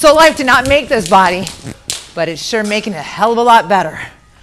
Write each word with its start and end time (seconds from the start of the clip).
Soul 0.00 0.16
Life 0.16 0.38
did 0.38 0.46
not 0.46 0.66
make 0.66 0.88
this 0.88 1.10
body, 1.10 1.44
but 2.14 2.26
it's 2.26 2.42
sure 2.42 2.64
making 2.64 2.94
it 2.94 2.96
a 2.96 3.02
hell 3.02 3.32
of 3.32 3.36
a 3.36 3.42
lot 3.42 3.68
better. 3.68 4.00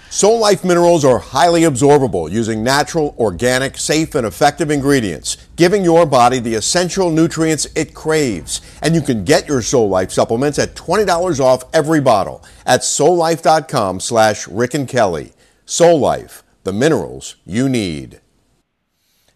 Soul 0.08 0.38
Life 0.38 0.64
minerals 0.64 1.04
are 1.04 1.18
highly 1.18 1.62
absorbable 1.62 2.30
using 2.30 2.62
natural, 2.62 3.12
organic, 3.18 3.76
safe, 3.76 4.14
and 4.14 4.24
effective 4.24 4.70
ingredients, 4.70 5.36
giving 5.56 5.82
your 5.82 6.06
body 6.06 6.38
the 6.38 6.54
essential 6.54 7.10
nutrients 7.10 7.66
it 7.74 7.92
craves. 7.92 8.60
And 8.82 8.94
you 8.94 9.00
can 9.00 9.24
get 9.24 9.48
your 9.48 9.60
Soul 9.60 9.88
Life 9.88 10.12
supplements 10.12 10.60
at 10.60 10.76
$20 10.76 11.40
off 11.40 11.64
every 11.74 12.00
bottle 12.00 12.44
at 12.64 12.82
soullife.com 12.82 13.98
slash 13.98 14.46
Rick 14.46 14.74
and 14.74 14.86
Kelly. 14.86 15.32
Soul 15.66 15.98
Life, 15.98 16.44
the 16.62 16.72
minerals 16.72 17.34
you 17.44 17.68
need. 17.68 18.20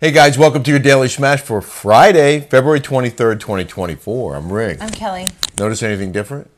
Hey 0.01 0.13
guys, 0.13 0.39
welcome 0.39 0.63
to 0.63 0.71
your 0.71 0.81
Daily 0.81 1.09
Smash 1.09 1.41
for 1.41 1.61
Friday, 1.61 2.41
February 2.41 2.81
23rd, 2.81 3.41
2024. 3.41 4.37
I'm 4.37 4.53
Rick. 4.53 4.79
I'm 4.81 4.91
Kelly. 4.91 5.29
Notice 5.63 5.85
anything 5.85 6.11
different? 6.11 6.51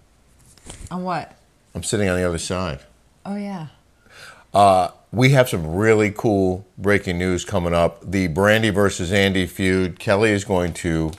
On 0.90 1.04
what? 1.04 1.36
I'm 1.74 1.82
sitting 1.82 2.08
on 2.08 2.16
the 2.16 2.26
other 2.26 2.38
side. 2.38 2.80
Oh, 3.27 3.36
yeah. 3.36 3.66
Uh, 4.54 4.92
we 5.12 5.32
have 5.32 5.46
some 5.46 5.74
really 5.74 6.10
cool 6.10 6.66
breaking 6.78 7.18
news 7.18 7.44
coming 7.44 7.74
up. 7.74 8.10
The 8.10 8.28
Brandi 8.28 8.72
versus 8.72 9.12
Andy 9.12 9.44
feud. 9.44 9.98
Kelly 9.98 10.30
is 10.30 10.44
going 10.44 10.72
to 10.72 11.10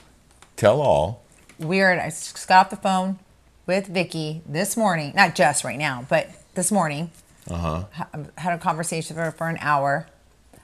tell 0.56 0.80
all. 0.80 1.22
Weird. 1.60 2.00
I 2.00 2.06
just 2.06 2.48
got 2.48 2.66
off 2.66 2.70
the 2.70 2.76
phone 2.76 3.20
with 3.66 3.86
Vicki 3.86 4.42
this 4.44 4.76
morning. 4.76 5.12
Not 5.14 5.36
just 5.36 5.62
right 5.62 5.78
now, 5.78 6.06
but 6.08 6.28
this 6.54 6.72
morning. 6.72 7.12
Uh 7.48 7.84
huh. 7.94 8.08
Had 8.36 8.52
a 8.52 8.58
conversation 8.58 9.14
with 9.14 9.26
her 9.26 9.30
for 9.30 9.48
an 9.48 9.58
hour. 9.60 10.08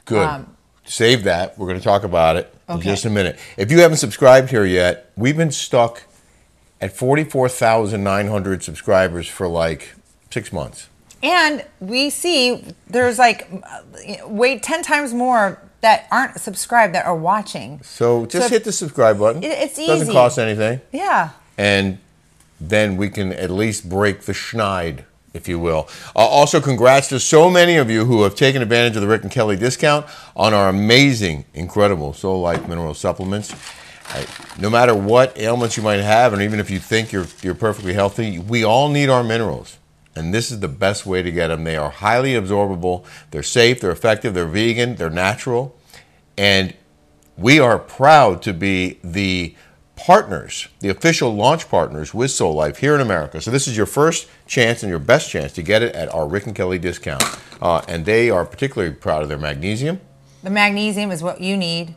Good. 0.06 0.26
Um, 0.26 0.56
Save 0.82 1.23
that. 1.23 1.56
We're 1.56 1.68
going 1.68 1.78
to 1.78 1.84
talk 1.84 2.02
about 2.02 2.34
it 2.34 2.52
in 2.68 2.80
just 2.80 3.04
a 3.04 3.10
minute. 3.10 3.38
If 3.56 3.70
you 3.70 3.78
haven't 3.78 3.98
subscribed 3.98 4.50
here 4.50 4.64
yet, 4.64 5.12
we've 5.16 5.36
been 5.36 5.52
stuck 5.52 6.02
at 6.82 6.92
44,900 6.96 8.62
subscribers 8.62 9.29
for 9.29 9.48
like 9.48 9.95
six 10.30 10.52
months. 10.52 10.88
And 11.23 11.65
we 11.80 12.10
see 12.10 12.65
there's 12.88 13.18
like 13.18 13.48
wait 14.26 14.62
10 14.65 14.82
times 14.82 15.15
more 15.15 15.62
that 15.80 16.07
aren't 16.10 16.40
subscribed 16.40 16.95
that 16.95 17.07
are 17.07 17.15
watching. 17.16 17.80
So 17.84 18.26
just 18.26 18.48
So- 18.48 18.51
hit 18.52 18.65
the 18.65 18.73
subscribe 18.73 19.18
button. 19.18 19.42
It- 19.45 19.59
it's 19.59 19.76
Doesn't 19.76 20.12
cost 20.12 20.38
anything. 20.38 20.80
Yeah. 20.92 21.30
and 21.57 21.98
then 22.60 22.96
we 22.96 23.09
can 23.10 23.32
at 23.32 23.51
least 23.51 23.88
break 23.88 24.23
the 24.23 24.32
schneid, 24.32 25.01
if 25.35 25.48
you 25.48 25.59
will. 25.59 25.88
Uh, 26.14 26.20
also, 26.20 26.60
congrats 26.60 27.09
to 27.09 27.18
so 27.18 27.51
many 27.51 27.76
of 27.76 27.90
you 27.90 28.04
who 28.04 28.23
have 28.23 28.37
taken 28.37 28.62
advantage 28.62 28.95
of 28.96 29.02
the 29.02 29.09
Rick 29.09 29.23
and 29.23 29.30
Kelly 29.32 29.57
discount 29.57 30.07
on 30.37 30.54
our 30.54 30.68
amazing, 30.68 31.45
incredible 31.54 32.12
Soul 32.14 32.40
Life 32.40 32.68
mineral 32.68 32.95
supplements. 32.95 33.52
Uh, 34.15 34.24
no 34.60 34.68
matter 34.68 34.95
what 34.95 35.38
ailments 35.38 35.77
you 35.77 35.82
might 35.82 36.01
have, 36.01 36.32
and 36.32 36.43
even 36.43 36.60
if 36.60 36.71
you 36.71 36.79
think 36.79 37.13
you're 37.13 37.27
you're 37.43 37.55
perfectly 37.55 37.95
healthy, 37.95 38.38
we 38.38 38.65
all 38.65 38.88
need 38.88 39.09
our 39.09 39.24
minerals. 39.24 39.79
And 40.15 40.35
this 40.35 40.51
is 40.51 40.60
the 40.60 40.69
best 40.69 41.07
way 41.07 41.23
to 41.23 41.30
get 41.30 41.49
them. 41.49 41.65
They 41.65 41.77
are 41.77 41.91
highly 41.91 42.32
absorbable, 42.32 43.04
they're 43.30 43.43
safe, 43.43 43.80
they're 43.80 43.91
effective, 43.91 44.35
they're 44.35 44.46
vegan, 44.46 44.96
they're 44.96 45.10
natural. 45.10 45.74
And 46.37 46.74
we 47.37 47.59
are 47.59 47.79
proud 47.79 48.43
to 48.43 48.52
be 48.52 48.99
the 49.02 49.54
partners, 49.96 50.69
the 50.80 50.88
official 50.88 51.35
launch 51.35 51.69
partners 51.69 52.13
with 52.13 52.30
Soul 52.30 52.54
Life 52.54 52.79
here 52.79 52.95
in 52.95 53.01
America. 53.01 53.41
So 53.41 53.51
this 53.51 53.66
is 53.66 53.76
your 53.76 53.87
first 53.87 54.29
chance 54.47 54.82
and 54.82 54.91
your 54.91 54.99
best 54.99 55.30
chance 55.30 55.52
to 55.52 55.63
get 55.63 55.82
it 55.82 55.95
at 55.95 56.13
our 56.13 56.29
Rick 56.29 56.47
and 56.47 56.54
Kelly 56.54 56.79
discount. 56.79 57.24
Uh, 57.60 57.82
and 57.88 58.04
they 58.04 58.29
are 58.29 58.45
particularly 58.45 58.93
proud 58.93 59.23
of 59.23 59.29
their 59.29 59.38
magnesium. 59.38 60.01
The 60.43 60.51
magnesium 60.51 61.10
is 61.10 61.23
what 61.23 61.41
you 61.41 61.57
need 61.57 61.95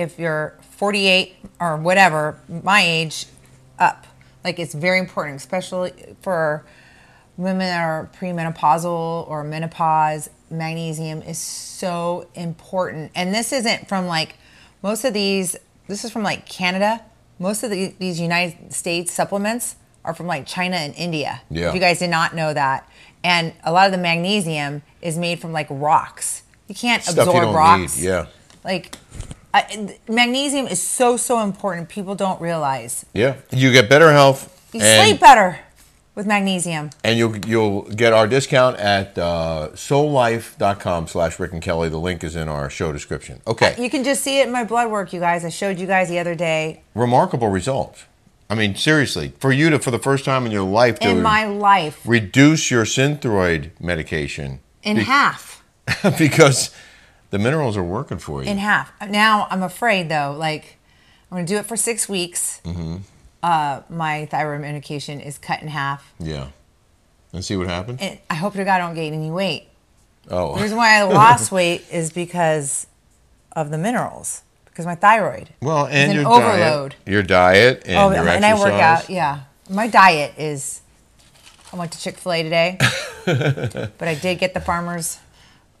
if 0.00 0.18
you're 0.18 0.56
48 0.78 1.36
or 1.60 1.76
whatever, 1.76 2.40
my 2.48 2.80
age 2.82 3.26
up. 3.78 4.06
Like 4.42 4.58
it's 4.58 4.72
very 4.72 4.98
important, 4.98 5.36
especially 5.36 5.92
for 6.22 6.64
women 7.36 7.58
that 7.60 7.84
are 7.84 8.08
premenopausal 8.18 9.28
or 9.28 9.44
menopause. 9.44 10.30
Magnesium 10.50 11.20
is 11.22 11.38
so 11.38 12.26
important. 12.34 13.12
And 13.14 13.34
this 13.34 13.52
isn't 13.52 13.88
from 13.88 14.06
like 14.06 14.36
most 14.82 15.04
of 15.04 15.12
these, 15.12 15.54
this 15.86 16.04
is 16.04 16.10
from 16.10 16.22
like 16.22 16.48
Canada. 16.48 17.04
Most 17.38 17.62
of 17.62 17.70
the, 17.70 17.94
these 17.98 18.18
United 18.18 18.72
States 18.72 19.12
supplements 19.12 19.76
are 20.04 20.14
from 20.14 20.26
like 20.26 20.46
China 20.46 20.76
and 20.76 20.94
India. 20.94 21.42
Yeah. 21.50 21.68
If 21.68 21.74
you 21.74 21.80
guys 21.80 21.98
did 21.98 22.10
not 22.10 22.34
know 22.34 22.54
that. 22.54 22.88
And 23.22 23.52
a 23.64 23.70
lot 23.72 23.84
of 23.84 23.92
the 23.92 23.98
magnesium 23.98 24.80
is 25.02 25.18
made 25.18 25.40
from 25.40 25.52
like 25.52 25.66
rocks. 25.68 26.42
You 26.68 26.74
can't 26.74 27.02
Stuff 27.02 27.16
you 27.16 27.22
absorb 27.22 27.44
don't 27.44 27.54
rocks. 27.54 27.98
need. 27.98 28.04
Yeah. 28.06 28.26
Like, 28.64 28.96
I, 29.52 29.96
magnesium 30.08 30.66
is 30.66 30.80
so 30.80 31.16
so 31.16 31.40
important. 31.40 31.88
People 31.88 32.14
don't 32.14 32.40
realize. 32.40 33.04
Yeah. 33.12 33.36
You 33.50 33.72
get 33.72 33.88
better 33.88 34.12
health. 34.12 34.56
You 34.72 34.80
and, 34.80 35.08
sleep 35.08 35.20
better 35.20 35.58
with 36.14 36.26
magnesium. 36.26 36.90
And 37.02 37.18
you'll 37.18 37.36
you'll 37.38 37.82
get 37.82 38.12
our 38.12 38.26
discount 38.26 38.76
at 38.78 39.18
uh, 39.18 39.70
soullife.com 39.74 41.08
slash 41.08 41.38
Rick 41.38 41.52
and 41.52 41.62
Kelly. 41.62 41.88
The 41.88 41.98
link 41.98 42.22
is 42.22 42.36
in 42.36 42.48
our 42.48 42.70
show 42.70 42.92
description. 42.92 43.40
Okay. 43.46 43.74
You 43.78 43.90
can 43.90 44.04
just 44.04 44.22
see 44.22 44.40
it 44.40 44.46
in 44.46 44.52
my 44.52 44.64
blood 44.64 44.90
work, 44.90 45.12
you 45.12 45.20
guys. 45.20 45.44
I 45.44 45.48
showed 45.48 45.78
you 45.78 45.86
guys 45.86 46.08
the 46.08 46.18
other 46.18 46.34
day. 46.34 46.82
Remarkable 46.94 47.48
results. 47.48 48.04
I 48.50 48.56
mean, 48.56 48.74
seriously, 48.74 49.32
for 49.38 49.52
you 49.52 49.70
to, 49.70 49.78
for 49.78 49.92
the 49.92 49.98
first 50.00 50.24
time 50.24 50.44
in 50.44 50.50
your 50.50 50.64
life, 50.64 50.98
to 51.00 51.08
In 51.08 51.22
my 51.22 51.44
life, 51.44 52.02
reduce 52.04 52.68
your 52.68 52.84
synthroid 52.84 53.70
medication 53.78 54.58
in 54.82 54.96
be- 54.96 55.04
half, 55.04 55.62
because 56.18 56.74
the 57.30 57.38
minerals 57.38 57.76
are 57.76 57.82
working 57.84 58.18
for 58.18 58.42
you. 58.42 58.50
in 58.50 58.58
half. 58.58 58.92
Now 59.08 59.46
I'm 59.50 59.62
afraid 59.62 60.08
though. 60.08 60.34
Like, 60.36 60.76
I'm 61.30 61.36
gonna 61.38 61.46
do 61.46 61.56
it 61.56 61.66
for 61.66 61.76
six 61.76 62.08
weeks. 62.08 62.60
Mm-hmm. 62.64 62.96
Uh, 63.42 63.80
my 63.88 64.26
thyroid 64.26 64.60
medication 64.60 65.20
is 65.20 65.38
cut 65.38 65.62
in 65.62 65.68
half, 65.68 66.12
yeah. 66.18 66.48
And 67.32 67.44
see 67.44 67.56
what 67.56 67.68
happens? 67.68 68.00
and 68.02 68.18
I 68.28 68.34
hope 68.34 68.52
to 68.54 68.64
God 68.64 68.74
I 68.74 68.78
don't 68.86 68.94
gain 68.94 69.14
any 69.14 69.30
weight. 69.30 69.68
oh. 70.30 70.56
The 70.56 70.62
reason 70.62 70.76
why 70.76 70.96
I 70.98 71.02
lost 71.04 71.50
weight 71.58 71.84
is 71.90 72.12
because 72.12 72.86
of 73.52 73.70
the 73.70 73.78
minerals, 73.78 74.42
because 74.66 74.84
my 74.84 74.94
thyroid. 74.94 75.48
well, 75.62 75.86
and 75.86 76.10
an 76.12 76.16
your 76.18 76.28
overload. 76.28 76.90
diet. 76.90 77.08
Your 77.08 77.22
diet 77.22 77.82
and 77.86 77.96
Oh, 77.96 78.10
your 78.10 78.28
and 78.28 78.44
I 78.44 78.58
work 78.58 78.72
out. 78.74 79.08
Yeah, 79.08 79.40
my 79.70 79.86
diet 79.86 80.34
is. 80.36 80.80
I 81.72 81.76
went 81.76 81.92
to 81.92 82.00
Chick 82.00 82.16
Fil 82.18 82.32
A 82.32 82.42
today, 82.42 82.76
but 83.24 84.08
I 84.08 84.16
did 84.20 84.38
get 84.40 84.52
the 84.54 84.60
farmers. 84.60 85.18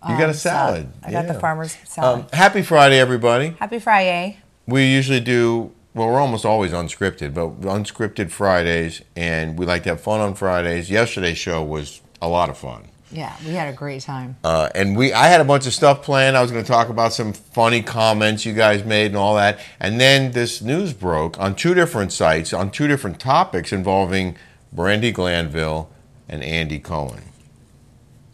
You 0.08 0.16
got 0.16 0.22
a 0.22 0.28
um, 0.28 0.34
salad. 0.34 0.92
I 1.02 1.12
got 1.12 1.26
the 1.26 1.34
farmers 1.34 1.76
salad. 1.84 2.24
Um, 2.24 2.28
happy 2.32 2.62
Friday, 2.62 2.98
everybody. 2.98 3.48
Happy 3.58 3.78
Friday! 3.78 4.38
We 4.66 4.86
usually 4.86 5.20
do, 5.20 5.72
well, 5.94 6.08
we're 6.08 6.20
almost 6.20 6.46
always 6.46 6.72
unscripted, 6.72 7.34
but 7.34 7.60
unscripted 7.60 8.30
Fridays, 8.30 9.02
and 9.14 9.58
we 9.58 9.66
like 9.66 9.82
to 9.82 9.90
have 9.90 10.00
fun 10.00 10.20
on 10.20 10.34
Fridays. 10.34 10.90
Yesterday's 10.90 11.36
show 11.36 11.62
was 11.62 12.00
a 12.22 12.28
lot 12.28 12.48
of 12.48 12.56
fun. 12.56 12.88
Yeah, 13.12 13.34
we 13.44 13.52
had 13.52 13.72
a 13.72 13.76
great 13.76 14.02
time. 14.02 14.36
Uh, 14.44 14.68
and 14.74 14.96
we, 14.96 15.12
I 15.12 15.26
had 15.26 15.40
a 15.40 15.44
bunch 15.44 15.66
of 15.66 15.74
stuff 15.74 16.02
planned. 16.02 16.36
I 16.36 16.42
was 16.42 16.52
going 16.52 16.64
to 16.64 16.70
talk 16.70 16.88
about 16.88 17.12
some 17.12 17.32
funny 17.32 17.82
comments 17.82 18.46
you 18.46 18.52
guys 18.52 18.84
made 18.84 19.06
and 19.06 19.16
all 19.16 19.34
that. 19.34 19.58
And 19.80 20.00
then 20.00 20.30
this 20.30 20.62
news 20.62 20.92
broke 20.92 21.38
on 21.40 21.56
two 21.56 21.74
different 21.74 22.12
sites 22.12 22.52
on 22.52 22.70
two 22.70 22.86
different 22.86 23.18
topics 23.18 23.72
involving 23.72 24.36
Brandi 24.74 25.12
Glanville 25.12 25.90
and 26.28 26.42
Andy 26.44 26.78
Cohen. 26.78 27.24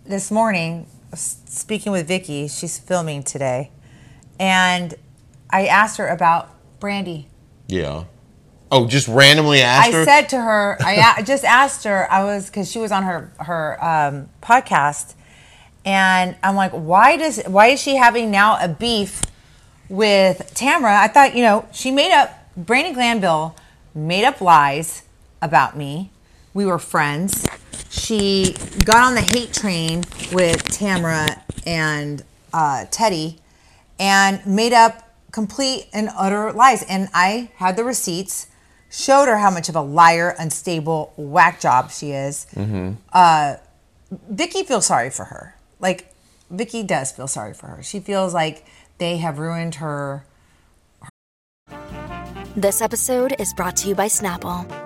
This 0.05 0.31
morning, 0.31 0.87
speaking 1.15 1.93
with 1.93 2.07
Vicki, 2.09 2.49
she's 2.49 2.79
filming 2.79 3.23
today, 3.23 3.71
and 4.39 4.95
I 5.51 5.67
asked 5.67 5.99
her 5.99 6.09
about 6.09 6.51
Brandi. 6.81 7.27
Yeah. 7.69 8.05
Oh, 8.71 8.87
just 8.87 9.07
randomly 9.07 9.61
asked 9.61 9.89
I 9.89 9.93
her. 9.93 10.05
said 10.05 10.29
to 10.31 10.41
her, 10.41 10.77
I 10.81 11.23
just 11.27 11.45
asked 11.45 11.85
her, 11.85 12.11
I 12.11 12.25
was 12.25 12.47
because 12.47 12.71
she 12.71 12.79
was 12.79 12.91
on 12.91 13.05
her 13.05 13.33
her 13.39 13.85
um, 13.85 14.29
podcast, 14.43 15.15
and 15.85 16.37
I'm 16.43 16.57
like, 16.57 16.73
why 16.73 17.17
does 17.17 17.43
why 17.47 17.69
is 17.69 17.81
she 17.81 17.97
having 17.97 18.31
now 18.31 18.59
a 18.61 18.69
beef 18.69 19.23
with 19.89 20.53
Tamra? 20.55 20.97
I 20.99 21.09
thought 21.09 21.37
you 21.37 21.43
know 21.43 21.69
she 21.73 21.91
made 21.91 22.13
up 22.13 22.31
Brandi 22.59 22.93
Glanville 22.93 23.55
made 23.95 24.25
up 24.25 24.41
lies 24.41 25.05
about 25.41 25.77
me. 25.77 26.11
We 26.57 26.65
were 26.65 26.79
friends. 26.79 27.47
She 27.91 28.57
got 28.83 29.03
on 29.03 29.15
the 29.15 29.21
hate 29.21 29.53
train 29.53 30.05
with 30.33 30.65
Tamra 30.65 31.43
and 31.67 32.25
uh, 32.51 32.87
Teddi, 32.91 33.37
and 34.01 34.45
made 34.47 34.73
up 34.73 35.15
complete 35.33 35.87
and 35.93 36.09
utter 36.17 36.55
lies. 36.55 36.83
And 36.85 37.11
I 37.13 37.51
had 37.57 37.77
the 37.77 37.85
receipts 37.85 38.47
showed 38.91 39.27
her 39.27 39.37
how 39.37 39.51
much 39.51 39.69
of 39.69 39.77
a 39.77 39.83
liar, 39.83 40.35
unstable, 40.39 41.13
whack 41.19 41.61
job 41.61 41.91
she 41.91 42.13
is. 42.13 42.47
Uh, 43.13 43.57
Vicki 44.11 44.63
feels 44.63 44.87
sorry 44.87 45.11
for 45.11 45.27
her. 45.27 45.57
Like 45.79 46.11
Vicki 46.49 46.83
does 46.83 47.13
feel 47.13 47.29
sorry 47.29 47.53
for 47.53 47.67
her. 47.67 47.83
She 47.83 48.01
feels 48.01 48.33
like 48.33 48.65
they 48.97 49.19
have 49.19 49.39
ruined 49.39 49.75
her. 49.75 50.25
This 52.57 52.81
episode 52.81 53.35
is 53.39 53.53
brought 53.53 53.77
to 53.77 53.89
you 53.91 53.95
by 53.95 54.07
Snapple. 54.07 54.86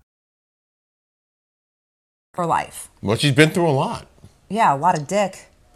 For 2.41 2.47
life. 2.47 2.89
Well, 3.03 3.17
she's 3.17 3.35
been 3.35 3.51
through 3.51 3.69
a 3.69 3.77
lot. 3.85 4.07
Yeah, 4.49 4.73
a 4.73 4.75
lot 4.75 4.97
of 4.97 5.05
dick. 5.05 5.45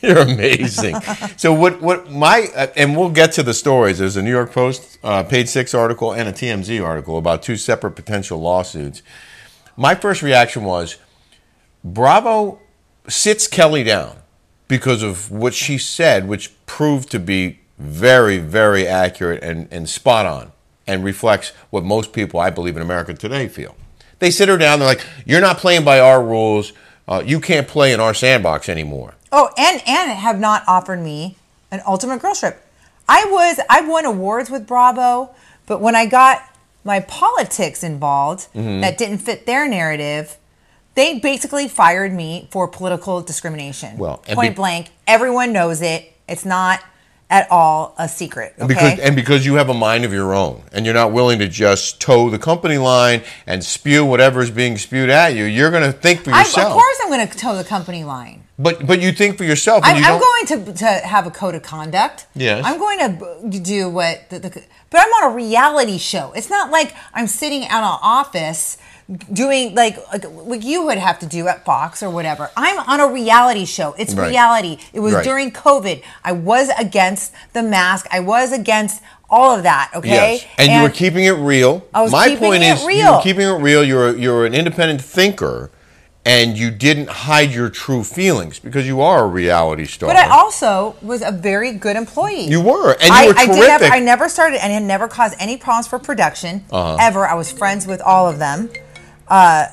You're 0.00 0.20
amazing. 0.20 0.98
so 1.36 1.52
what? 1.52 1.82
What 1.82 2.10
my 2.10 2.48
uh, 2.56 2.68
and 2.74 2.96
we'll 2.96 3.10
get 3.10 3.32
to 3.32 3.42
the 3.42 3.52
stories. 3.52 3.98
There's 3.98 4.16
a 4.16 4.22
New 4.22 4.30
York 4.30 4.50
Post 4.52 4.98
uh, 5.04 5.24
page 5.24 5.48
six 5.48 5.74
article 5.74 6.14
and 6.14 6.26
a 6.26 6.32
TMZ 6.32 6.82
article 6.82 7.18
about 7.18 7.42
two 7.42 7.56
separate 7.56 7.90
potential 7.90 8.40
lawsuits. 8.40 9.02
My 9.76 9.94
first 9.94 10.22
reaction 10.22 10.64
was, 10.64 10.96
Bravo 11.84 12.60
sits 13.08 13.46
Kelly 13.46 13.84
down 13.84 14.16
because 14.68 15.02
of 15.02 15.30
what 15.30 15.52
she 15.52 15.76
said, 15.76 16.26
which 16.26 16.50
proved 16.64 17.10
to 17.10 17.18
be 17.18 17.60
very, 17.78 18.38
very 18.38 18.86
accurate 18.88 19.42
and, 19.42 19.68
and 19.70 19.86
spot 19.86 20.24
on, 20.24 20.52
and 20.86 21.04
reflects 21.04 21.52
what 21.70 21.84
most 21.84 22.12
people, 22.12 22.40
I 22.40 22.50
believe, 22.50 22.76
in 22.76 22.82
America 22.82 23.14
today 23.14 23.48
feel. 23.48 23.76
They 24.18 24.30
sit 24.30 24.48
her 24.48 24.58
down. 24.58 24.78
They're 24.78 24.88
like, 24.88 25.04
"You're 25.24 25.40
not 25.40 25.58
playing 25.58 25.84
by 25.84 26.00
our 26.00 26.22
rules. 26.22 26.72
Uh, 27.08 27.22
you 27.24 27.40
can't 27.40 27.66
play 27.66 27.92
in 27.92 28.00
our 28.00 28.14
sandbox 28.14 28.68
anymore." 28.68 29.14
Oh, 29.32 29.50
and 29.56 29.80
and 29.86 30.10
have 30.12 30.38
not 30.40 30.62
offered 30.66 31.00
me 31.00 31.36
an 31.70 31.80
ultimate 31.86 32.20
girl 32.20 32.34
trip. 32.34 32.64
I 33.08 33.24
was 33.26 33.60
I 33.70 33.80
won 33.82 34.04
awards 34.04 34.50
with 34.50 34.66
Bravo, 34.66 35.30
but 35.66 35.80
when 35.80 35.94
I 35.94 36.06
got 36.06 36.42
my 36.84 37.00
politics 37.00 37.82
involved 37.82 38.48
Mm-hmm. 38.54 38.80
that 38.80 38.98
didn't 38.98 39.18
fit 39.18 39.46
their 39.46 39.68
narrative, 39.68 40.36
they 40.94 41.18
basically 41.18 41.68
fired 41.68 42.12
me 42.12 42.48
for 42.50 42.66
political 42.68 43.20
discrimination. 43.22 43.96
Well, 43.98 44.18
point 44.18 44.54
be- 44.54 44.56
blank, 44.56 44.90
everyone 45.06 45.52
knows 45.52 45.80
it. 45.82 46.12
It's 46.28 46.44
not 46.44 46.82
at 47.30 47.50
all 47.50 47.94
a 47.96 48.08
secret. 48.08 48.54
Okay. 48.58 48.66
Because 48.66 48.98
and 48.98 49.16
because 49.16 49.46
you 49.46 49.54
have 49.54 49.68
a 49.68 49.74
mind 49.74 50.04
of 50.04 50.12
your 50.12 50.34
own, 50.34 50.62
and 50.72 50.84
you're 50.84 50.94
not 50.94 51.12
willing 51.12 51.38
to 51.38 51.48
just 51.48 52.00
toe 52.00 52.28
the 52.28 52.38
company 52.38 52.76
line 52.76 53.22
and 53.46 53.64
spew 53.64 54.04
whatever 54.04 54.40
is 54.40 54.50
being 54.50 54.76
spewed 54.76 55.08
at 55.08 55.34
you, 55.34 55.44
you're 55.44 55.70
going 55.70 55.84
to 55.84 55.92
think 55.92 56.22
for 56.22 56.32
I, 56.32 56.40
yourself. 56.40 56.66
of 56.66 56.72
course, 56.72 56.98
I'm 57.02 57.08
going 57.08 57.26
to 57.26 57.38
toe 57.38 57.56
the 57.56 57.64
company 57.64 58.02
line. 58.02 58.42
But 58.58 58.86
but 58.86 59.00
you 59.00 59.12
think 59.12 59.38
for 59.38 59.44
yourself. 59.44 59.84
and 59.84 59.96
I'm, 59.96 60.02
you 60.02 60.08
I'm 60.08 60.20
going 60.20 60.64
to, 60.66 60.78
to 60.78 60.86
have 60.86 61.26
a 61.26 61.30
code 61.30 61.54
of 61.54 61.62
conduct. 61.62 62.26
Yes. 62.34 62.62
I'm 62.66 62.78
going 62.78 62.98
to 62.98 63.60
do 63.60 63.88
what 63.88 64.28
the, 64.28 64.40
the 64.40 64.62
but 64.90 65.00
I'm 65.00 65.24
on 65.24 65.32
a 65.32 65.34
reality 65.34 65.98
show. 65.98 66.32
It's 66.32 66.50
not 66.50 66.70
like 66.70 66.94
I'm 67.14 67.28
sitting 67.28 67.66
out 67.68 67.84
of 67.84 68.00
office 68.02 68.76
doing 69.32 69.74
like, 69.74 69.96
like 70.12 70.24
like 70.46 70.64
you 70.64 70.84
would 70.84 70.98
have 70.98 71.18
to 71.20 71.26
do 71.26 71.48
at 71.48 71.64
Fox 71.64 72.02
or 72.02 72.10
whatever. 72.10 72.50
I'm 72.56 72.78
on 72.78 73.00
a 73.00 73.06
reality 73.12 73.64
show. 73.64 73.94
It's 73.98 74.14
Right. 74.14 74.28
reality. 74.28 74.78
It 74.92 75.00
was 75.00 75.14
Right. 75.14 75.24
during 75.24 75.50
COVID. 75.50 76.02
I 76.24 76.32
was 76.32 76.70
against 76.78 77.32
the 77.52 77.62
mask. 77.62 78.06
I 78.12 78.20
was 78.20 78.52
against 78.52 79.02
all 79.28 79.54
of 79.56 79.62
that. 79.64 79.90
Okay. 79.94 80.08
Yes. 80.08 80.44
And, 80.58 80.72
you 80.72 80.82
were 80.82 80.90
keeping 80.90 81.24
it 81.24 81.32
real. 81.32 81.84
I 81.94 82.02
was 82.02 82.12
My 82.12 82.28
keeping 82.28 82.50
point 82.50 82.62
it 82.62 82.66
is, 82.66 82.82
you 82.82 83.10
were 83.10 83.20
keeping 83.22 83.46
it 83.48 83.52
real. 83.60 83.82
You're 83.84 84.16
you're 84.16 84.44
an 84.46 84.54
independent 84.54 85.00
thinker, 85.02 85.70
and 86.24 86.56
you 86.58 86.70
didn't 86.70 87.08
hide 87.08 87.50
your 87.50 87.68
true 87.68 88.04
feelings 88.04 88.58
because 88.58 88.86
you 88.86 89.00
are 89.00 89.24
a 89.24 89.26
reality 89.26 89.86
star. 89.86 90.08
But 90.08 90.16
I 90.16 90.28
also 90.28 90.94
was 91.02 91.22
a 91.22 91.32
very 91.32 91.72
good 91.72 91.96
employee. 91.96 92.46
You 92.46 92.60
were, 92.60 92.92
and 92.92 93.02
you 93.08 93.12
I, 93.12 93.26
were 93.28 93.34
I, 93.38 93.46
did 93.46 93.54
never, 93.56 93.66
terrific. 93.78 93.92
I 93.92 93.98
never 94.00 94.28
started 94.28 94.62
and 94.64 94.72
it 94.72 94.80
never 94.86 95.08
caused 95.08 95.34
any 95.40 95.56
problems 95.56 95.86
for 95.88 95.98
production 95.98 96.64
Uh-huh. 96.70 96.96
ever. 97.00 97.26
I 97.26 97.34
was 97.34 97.50
friends 97.50 97.86
with 97.86 98.00
all 98.02 98.28
of 98.28 98.38
them. 98.38 98.68
Uh, 99.30 99.68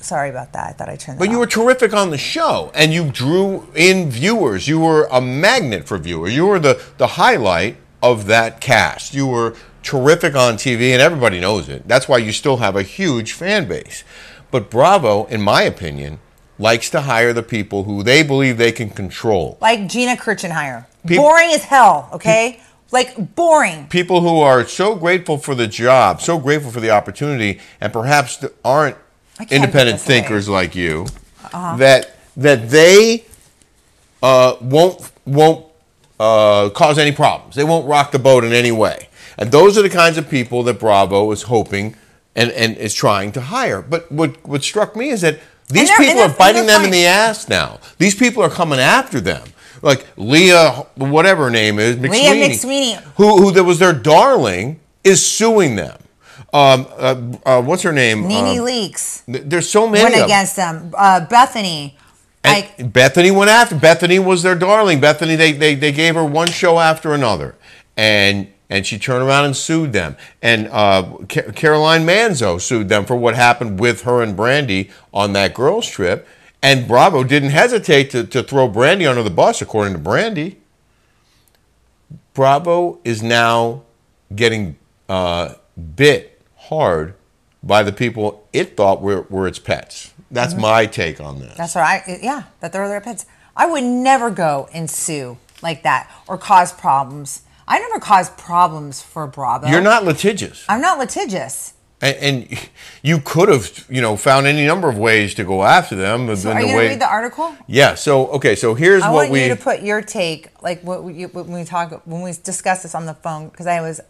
sorry 0.00 0.28
about 0.28 0.52
that. 0.52 0.66
I 0.68 0.72
thought 0.72 0.88
I 0.88 0.96
turned. 0.96 1.18
But 1.18 1.28
you 1.30 1.36
off. 1.36 1.40
were 1.40 1.46
terrific 1.46 1.94
on 1.94 2.10
the 2.10 2.18
show, 2.18 2.70
and 2.74 2.92
you 2.92 3.10
drew 3.10 3.68
in 3.74 4.10
viewers. 4.10 4.68
You 4.68 4.80
were 4.80 5.08
a 5.10 5.20
magnet 5.20 5.86
for 5.86 5.96
viewers. 5.98 6.34
You 6.34 6.46
were 6.46 6.58
the, 6.58 6.82
the 6.98 7.06
highlight 7.06 7.76
of 8.02 8.26
that 8.26 8.60
cast. 8.60 9.14
You 9.14 9.26
were 9.26 9.54
terrific 9.82 10.34
on 10.34 10.54
TV, 10.54 10.92
and 10.92 11.00
everybody 11.00 11.40
knows 11.40 11.68
it. 11.68 11.86
That's 11.88 12.08
why 12.08 12.18
you 12.18 12.32
still 12.32 12.58
have 12.58 12.76
a 12.76 12.82
huge 12.82 13.32
fan 13.32 13.68
base. 13.68 14.04
But 14.50 14.70
Bravo, 14.70 15.26
in 15.26 15.40
my 15.42 15.62
opinion, 15.62 16.18
likes 16.58 16.90
to 16.90 17.02
hire 17.02 17.32
the 17.32 17.42
people 17.42 17.84
who 17.84 18.02
they 18.02 18.22
believe 18.22 18.56
they 18.58 18.72
can 18.72 18.90
control. 18.90 19.58
like 19.60 19.86
Gina 19.88 20.16
Kirschenheiter. 20.16 20.86
Peop- 21.06 21.18
boring 21.18 21.50
as 21.52 21.64
hell. 21.64 22.08
Okay, 22.12 22.60
like 22.90 23.34
boring. 23.34 23.86
People 23.88 24.20
who 24.20 24.40
are 24.40 24.66
so 24.66 24.94
grateful 24.94 25.38
for 25.38 25.54
the 25.54 25.66
job, 25.66 26.20
so 26.20 26.38
grateful 26.38 26.70
for 26.70 26.80
the 26.80 26.90
opportunity, 26.90 27.60
and 27.80 27.92
perhaps 27.92 28.44
aren't 28.64 28.96
independent 29.50 29.72
put 29.72 29.82
this 29.82 30.06
away. 30.06 30.20
thinkers 30.20 30.48
like 30.48 30.74
you, 30.74 31.06
that 31.52 32.16
that 32.36 32.70
they 32.70 33.24
uh, 34.22 34.56
won't 34.60 35.10
won't 35.26 35.66
uh, 36.18 36.70
cause 36.70 36.98
any 36.98 37.12
problems. 37.12 37.54
They 37.54 37.64
won't 37.64 37.86
rock 37.86 38.12
the 38.12 38.18
boat 38.18 38.44
in 38.44 38.52
any 38.52 38.72
way. 38.72 39.08
And 39.36 39.52
those 39.52 39.78
are 39.78 39.82
the 39.82 39.90
kinds 39.90 40.18
of 40.18 40.28
people 40.28 40.64
that 40.64 40.80
Bravo 40.80 41.30
is 41.30 41.42
hoping 41.42 41.94
and, 42.34 42.50
and 42.52 42.76
is 42.76 42.92
trying 42.92 43.30
to 43.32 43.40
hire. 43.40 43.82
But 43.82 44.10
what 44.10 44.44
what 44.46 44.62
struck 44.64 44.96
me 44.96 45.10
is 45.10 45.20
that 45.20 45.38
these 45.68 45.90
people 45.90 46.20
are 46.20 46.34
biting 46.34 46.66
them 46.66 46.84
in 46.84 46.90
the 46.90 47.04
ass 47.06 47.48
now. 47.48 47.78
These 47.98 48.14
people 48.14 48.42
are 48.42 48.50
coming 48.50 48.78
after 48.78 49.20
them. 49.20 49.42
Like 49.82 50.06
Leah, 50.16 50.86
whatever 50.96 51.44
her 51.44 51.50
name 51.50 51.78
is, 51.78 51.96
McSweeney, 51.96 52.10
Leah 52.10 52.48
McSweeney. 52.48 53.02
who 53.16 53.42
who 53.42 53.52
that 53.52 53.64
was 53.64 53.78
their 53.78 53.92
darling, 53.92 54.80
is 55.04 55.24
suing 55.24 55.76
them. 55.76 55.98
Um, 56.52 56.86
uh, 56.96 57.20
uh, 57.44 57.62
what's 57.62 57.82
her 57.82 57.92
name? 57.92 58.26
Nene 58.26 58.58
Um, 58.58 58.66
Leakes 58.66 59.24
th- 59.26 59.44
there's 59.46 59.68
so 59.68 59.86
many 59.86 60.04
went 60.04 60.24
against 60.24 60.56
them. 60.56 60.94
Uh, 60.96 61.20
Bethany. 61.26 61.96
And 62.44 62.64
Like 62.78 62.92
Bethany 62.92 63.30
went 63.30 63.50
after. 63.50 63.74
Bethany 63.74 64.18
was 64.18 64.42
their 64.42 64.54
darling. 64.54 65.00
Bethany, 65.00 65.36
they, 65.36 65.52
they, 65.52 65.74
they 65.74 65.92
gave 65.92 66.14
her 66.14 66.24
one 66.24 66.48
show 66.48 66.78
after 66.78 67.12
another, 67.12 67.56
and 67.96 68.48
and 68.70 68.86
she 68.86 68.98
turned 68.98 69.22
around 69.24 69.46
and 69.46 69.56
sued 69.56 69.92
them. 69.92 70.16
And 70.40 70.68
uh, 70.68 71.16
Ca- 71.28 71.52
Caroline 71.52 72.06
Manzo 72.06 72.60
sued 72.60 72.88
them 72.88 73.04
for 73.04 73.16
what 73.16 73.34
happened 73.34 73.80
with 73.80 74.02
her 74.02 74.22
and 74.22 74.36
Brandi 74.36 74.90
on 75.12 75.32
that 75.32 75.52
girls 75.54 75.88
trip. 75.88 76.26
And 76.62 76.88
Bravo 76.88 77.22
didn't 77.22 77.50
hesitate 77.50 78.10
to, 78.10 78.24
to 78.24 78.42
throw 78.42 78.68
Brandi 78.68 79.08
under 79.08 79.22
the 79.22 79.30
bus, 79.30 79.62
according 79.62 79.94
to 79.94 80.00
Brandi. 80.00 80.56
Bravo 82.34 82.98
is 83.04 83.22
now 83.22 83.82
getting 84.34 84.76
uh, 85.08 85.54
bit 85.96 86.40
hard 86.56 87.14
by 87.62 87.82
the 87.82 87.92
people 87.92 88.46
it 88.52 88.76
thought 88.76 89.00
were, 89.02 89.22
were 89.22 89.46
its 89.46 89.58
pets. 89.58 90.12
That's 90.30 90.54
my 90.54 90.86
take 90.86 91.20
on 91.20 91.40
this. 91.40 91.56
That's 91.56 91.74
right. 91.74 92.02
I, 92.06 92.18
yeah, 92.22 92.44
that 92.60 92.72
they're 92.72 92.88
their 92.88 93.00
pets. 93.00 93.24
I 93.56 93.66
would 93.66 93.84
never 93.84 94.30
go 94.30 94.68
and 94.72 94.90
sue 94.90 95.38
like 95.62 95.82
that 95.82 96.10
or 96.26 96.38
cause 96.38 96.72
problems. 96.72 97.42
I 97.66 97.78
never 97.78 97.98
caused 97.98 98.36
problems 98.36 99.02
for 99.02 99.26
Bravo. 99.26 99.68
You're 99.68 99.80
not 99.80 100.04
litigious, 100.04 100.64
I'm 100.68 100.80
not 100.80 100.98
litigious. 100.98 101.74
And, 102.00 102.16
and 102.16 102.68
you 103.02 103.18
could 103.20 103.48
have, 103.48 103.86
you 103.88 104.00
know, 104.00 104.16
found 104.16 104.46
any 104.46 104.64
number 104.66 104.88
of 104.88 104.96
ways 104.98 105.34
to 105.34 105.44
go 105.44 105.64
after 105.64 105.96
them. 105.96 106.34
So 106.36 106.50
are 106.50 106.54
the 106.54 106.60
you 106.60 106.66
going 106.66 106.76
way, 106.76 106.84
to 106.84 106.88
read 106.90 107.00
the 107.00 107.08
article? 107.10 107.56
Yeah. 107.66 107.94
So 107.94 108.28
okay. 108.28 108.54
So 108.54 108.74
here's 108.74 109.02
I 109.02 109.10
what 109.10 109.16
want 109.16 109.30
we. 109.32 109.42
you 109.42 109.48
to 109.48 109.56
put 109.56 109.82
your 109.82 110.00
take, 110.02 110.50
like 110.62 110.82
what 110.82 111.02
we, 111.02 111.26
when 111.26 111.52
we 111.52 111.64
talk 111.64 112.02
when 112.06 112.22
we 112.22 112.32
discuss 112.32 112.82
this 112.82 112.94
on 112.94 113.06
the 113.06 113.14
phone, 113.14 113.48
because 113.48 113.66
I 113.66 113.80
was 113.80 114.00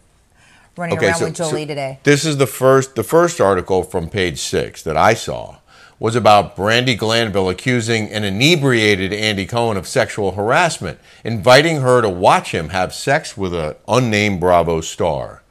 running 0.77 0.97
okay. 0.97 1.07
around 1.07 1.17
So, 1.17 1.25
with 1.25 1.35
Jolie 1.35 1.63
so 1.63 1.67
today. 1.67 1.99
this 2.03 2.25
is 2.25 2.37
the 2.37 2.47
first 2.47 2.95
the 2.95 3.03
first 3.03 3.41
article 3.41 3.83
from 3.83 4.09
page 4.09 4.39
six 4.39 4.83
that 4.83 4.95
I 4.97 5.13
saw 5.15 5.57
was 5.99 6.15
about 6.15 6.55
Brandi 6.55 6.97
Glanville 6.97 7.49
accusing 7.49 8.09
an 8.09 8.23
inebriated 8.23 9.11
Andy 9.11 9.45
Cohen 9.45 9.75
of 9.75 9.85
sexual 9.85 10.31
harassment, 10.31 10.97
inviting 11.25 11.81
her 11.81 12.01
to 12.01 12.07
watch 12.09 12.51
him 12.53 12.69
have 12.69 12.93
sex 12.93 13.35
with 13.35 13.53
an 13.53 13.75
unnamed 13.87 14.39
Bravo 14.39 14.79
star. 14.79 15.43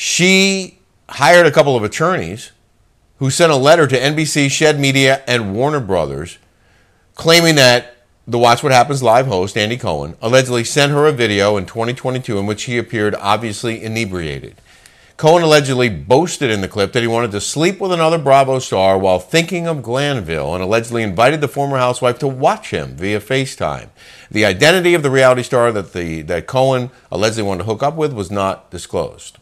She 0.00 0.78
hired 1.08 1.46
a 1.46 1.50
couple 1.50 1.74
of 1.74 1.82
attorneys 1.82 2.52
who 3.16 3.30
sent 3.30 3.50
a 3.50 3.56
letter 3.56 3.88
to 3.88 3.98
NBC, 3.98 4.48
Shed 4.48 4.78
Media, 4.78 5.24
and 5.26 5.56
Warner 5.56 5.80
Brothers 5.80 6.38
claiming 7.16 7.56
that 7.56 7.96
the 8.24 8.38
Watch 8.38 8.62
What 8.62 8.70
Happens 8.70 9.02
live 9.02 9.26
host, 9.26 9.58
Andy 9.58 9.76
Cohen, 9.76 10.16
allegedly 10.22 10.62
sent 10.62 10.92
her 10.92 11.08
a 11.08 11.12
video 11.12 11.56
in 11.56 11.66
2022 11.66 12.38
in 12.38 12.46
which 12.46 12.62
he 12.62 12.78
appeared 12.78 13.16
obviously 13.16 13.82
inebriated. 13.82 14.60
Cohen 15.16 15.42
allegedly 15.42 15.88
boasted 15.88 16.48
in 16.48 16.60
the 16.60 16.68
clip 16.68 16.92
that 16.92 17.02
he 17.02 17.08
wanted 17.08 17.32
to 17.32 17.40
sleep 17.40 17.80
with 17.80 17.90
another 17.90 18.18
Bravo 18.18 18.60
star 18.60 18.96
while 18.96 19.18
thinking 19.18 19.66
of 19.66 19.82
Glanville 19.82 20.54
and 20.54 20.62
allegedly 20.62 21.02
invited 21.02 21.40
the 21.40 21.48
former 21.48 21.78
housewife 21.78 22.20
to 22.20 22.28
watch 22.28 22.70
him 22.70 22.94
via 22.94 23.18
FaceTime. 23.18 23.88
The 24.30 24.44
identity 24.44 24.94
of 24.94 25.02
the 25.02 25.10
reality 25.10 25.42
star 25.42 25.72
that, 25.72 25.92
the, 25.92 26.22
that 26.22 26.46
Cohen 26.46 26.92
allegedly 27.10 27.42
wanted 27.42 27.64
to 27.64 27.64
hook 27.64 27.82
up 27.82 27.96
with 27.96 28.12
was 28.12 28.30
not 28.30 28.70
disclosed. 28.70 29.38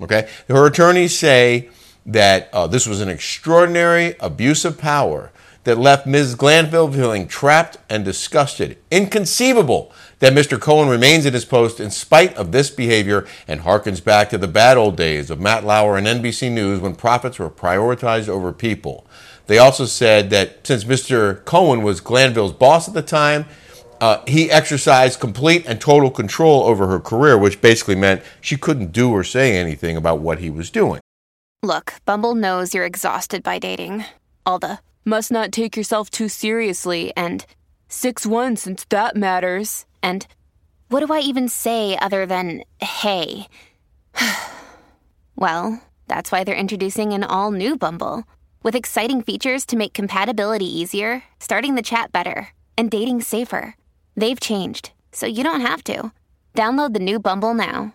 Okay? 0.00 0.28
Her 0.48 0.66
attorneys 0.66 1.18
say 1.18 1.70
that 2.04 2.48
uh, 2.52 2.66
this 2.66 2.86
was 2.86 3.00
an 3.00 3.08
extraordinary 3.08 4.14
abuse 4.20 4.64
of 4.64 4.78
power 4.78 5.32
that 5.64 5.78
left 5.78 6.06
Ms. 6.06 6.36
Glanville 6.36 6.92
feeling 6.92 7.26
trapped 7.26 7.78
and 7.90 8.04
disgusted. 8.04 8.78
Inconceivable 8.92 9.92
that 10.20 10.32
Mr. 10.32 10.60
Cohen 10.60 10.88
remains 10.88 11.26
at 11.26 11.34
his 11.34 11.44
post 11.44 11.80
in 11.80 11.90
spite 11.90 12.32
of 12.36 12.52
this 12.52 12.70
behavior 12.70 13.26
and 13.48 13.62
harkens 13.62 14.02
back 14.02 14.30
to 14.30 14.38
the 14.38 14.46
bad 14.46 14.76
old 14.76 14.96
days 14.96 15.28
of 15.28 15.40
Matt 15.40 15.64
Lauer 15.64 15.96
and 15.96 16.06
NBC 16.06 16.52
News 16.52 16.80
when 16.80 16.94
profits 16.94 17.40
were 17.40 17.50
prioritized 17.50 18.28
over 18.28 18.52
people. 18.52 19.08
They 19.48 19.58
also 19.58 19.86
said 19.86 20.30
that 20.30 20.64
since 20.64 20.84
Mr. 20.84 21.44
Cohen 21.44 21.82
was 21.82 22.00
Glanville's 22.00 22.52
boss 22.52 22.86
at 22.86 22.94
the 22.94 23.02
time, 23.02 23.46
uh, 24.00 24.22
he 24.26 24.50
exercised 24.50 25.20
complete 25.20 25.64
and 25.66 25.80
total 25.80 26.10
control 26.10 26.64
over 26.64 26.86
her 26.86 27.00
career, 27.00 27.36
which 27.38 27.60
basically 27.60 27.94
meant 27.94 28.22
she 28.40 28.56
couldn't 28.56 28.92
do 28.92 29.10
or 29.10 29.24
say 29.24 29.56
anything 29.56 29.96
about 29.96 30.20
what 30.20 30.38
he 30.38 30.50
was 30.50 30.70
doing. 30.70 31.00
Look, 31.62 31.94
Bumble 32.04 32.34
knows 32.34 32.74
you're 32.74 32.84
exhausted 32.84 33.42
by 33.42 33.58
dating. 33.58 34.04
All 34.44 34.58
the 34.58 34.78
must 35.04 35.30
not 35.30 35.52
take 35.52 35.76
yourself 35.76 36.10
too 36.10 36.28
seriously 36.28 37.12
and 37.16 37.46
6 37.88 38.26
1 38.26 38.56
since 38.56 38.84
that 38.90 39.16
matters. 39.16 39.86
And 40.02 40.26
what 40.88 41.04
do 41.04 41.12
I 41.12 41.20
even 41.20 41.48
say 41.48 41.96
other 41.98 42.26
than 42.26 42.62
hey? 42.80 43.48
well, 45.36 45.82
that's 46.06 46.30
why 46.30 46.44
they're 46.44 46.54
introducing 46.54 47.12
an 47.12 47.24
all 47.24 47.50
new 47.50 47.76
Bumble 47.76 48.24
with 48.62 48.74
exciting 48.74 49.22
features 49.22 49.64
to 49.66 49.76
make 49.76 49.94
compatibility 49.94 50.66
easier, 50.66 51.22
starting 51.38 51.74
the 51.74 51.82
chat 51.82 52.12
better, 52.12 52.48
and 52.76 52.90
dating 52.90 53.20
safer. 53.20 53.74
They've 54.16 54.40
changed, 54.40 54.92
so 55.12 55.26
you 55.26 55.44
don't 55.44 55.60
have 55.60 55.84
to. 55.84 56.12
Download 56.54 56.94
the 56.94 57.00
new 57.00 57.18
Bumble 57.18 57.54
now. 57.54 57.94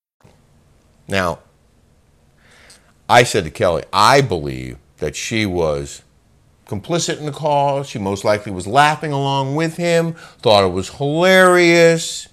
Now, 1.07 1.39
I 3.09 3.23
said 3.23 3.43
to 3.43 3.51
Kelly, 3.51 3.83
I 3.91 4.21
believe 4.21 4.77
that 4.97 5.15
she 5.15 5.45
was 5.45 6.01
complicit 6.67 7.19
in 7.19 7.25
the 7.25 7.31
call. 7.31 7.83
She 7.83 7.99
most 7.99 8.23
likely 8.23 8.51
was 8.51 8.65
laughing 8.67 9.11
along 9.11 9.55
with 9.55 9.77
him, 9.77 10.13
thought 10.39 10.63
it 10.63 10.71
was 10.71 10.89
hilarious. 10.89 12.27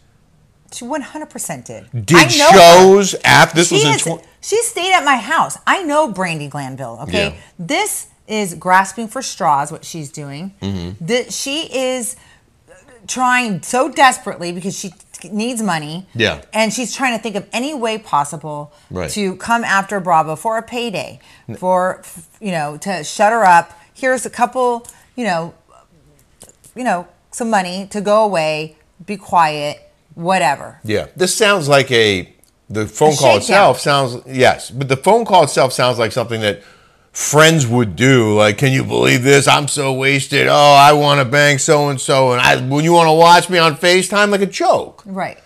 She 0.73 0.85
100% 0.85 1.65
did. 1.65 2.07
Did 2.07 2.17
I 2.17 2.25
know 2.25 2.51
shows 2.51 3.13
her. 3.13 3.19
after 3.25 3.57
this 3.57 3.69
she 3.69 3.75
was 3.77 3.85
in 3.85 3.91
is- 3.95 4.03
tw- 4.23 4.25
She 4.41 4.63
stayed 4.63 4.93
at 4.93 5.03
my 5.05 5.17
house. 5.17 5.57
I 5.67 5.83
know 5.83 6.13
Brandi 6.13 6.49
Glanville, 6.51 6.99
okay? 7.05 7.31
Yeah. 7.31 7.41
This 7.59 8.09
is 8.27 8.55
grasping 8.55 9.09
for 9.09 9.23
straws, 9.23 9.73
what 9.73 9.85
she's 9.85 10.13
doing. 10.13 10.55
Mm-hmm. 10.61 11.05
That 11.07 11.33
she 11.33 11.63
is 11.75 12.17
trying 13.07 13.63
so 13.63 13.91
desperately 13.91 14.53
because 14.53 14.79
she 14.79 14.93
needs 15.25 15.63
money. 15.63 16.07
Yeah. 16.15 16.43
And 16.53 16.73
she's 16.73 16.95
trying 16.95 17.17
to 17.17 17.23
think 17.23 17.37
of 17.37 17.47
any 17.53 17.75
way 17.75 17.99
possible 17.99 18.73
Right. 18.91 19.11
to 19.11 19.37
come 19.37 19.65
after 19.65 20.01
Bravo 20.01 20.37
for 20.37 20.59
a 20.59 20.63
payday, 20.63 21.21
for, 21.59 22.03
you 22.41 22.51
know, 22.53 22.77
to 22.79 23.05
shut 23.05 23.33
her 23.33 23.45
up. 23.45 23.73
Here's 23.95 24.25
a 24.27 24.31
couple, 24.31 24.87
you 25.17 25.25
know, 25.25 25.55
you 26.75 26.85
know, 26.85 27.07
some 27.31 27.51
money 27.51 27.87
to 27.91 28.01
go 28.01 28.25
away, 28.25 28.77
be 29.05 29.17
quiet, 29.17 29.91
whatever. 30.15 30.79
Yeah, 30.85 31.07
this 31.17 31.35
sounds 31.37 31.69
like 31.69 31.91
a 31.91 32.33
the 32.71 32.87
phone 32.87 33.15
A 33.15 33.17
call 33.17 33.37
itself 33.39 33.81
sounds 33.81 34.19
yes, 34.27 34.71
but 34.71 34.89
the 34.89 34.97
phone 34.97 35.25
call 35.25 35.45
itself 35.45 35.73
sounds 35.73 35.99
like 35.99 36.13
something 36.13 36.41
that 36.43 36.63
friends 37.19 37.67
would 37.67 37.97
do. 37.97 38.33
Like, 38.33 38.59
can 38.59 38.73
you 38.73 38.85
believe 38.85 39.25
this? 39.25 39.49
I'm 39.49 39.67
so 39.67 39.93
wasted. 39.93 40.47
Oh, 40.47 40.55
I 40.55 40.93
want 40.93 41.19
to 41.19 41.25
bang 41.25 41.59
so 41.59 41.89
and 41.89 42.01
so, 42.01 42.33
and 42.33 42.41
I 42.41 42.57
when 42.61 42.85
you 42.85 42.93
want 42.93 43.09
to 43.09 43.13
watch 43.13 43.51
me 43.51 43.59
on 43.59 43.75
Facetime, 43.77 44.31
like 44.31 44.41
a 44.41 44.47
joke. 44.47 45.03
Right. 45.05 45.39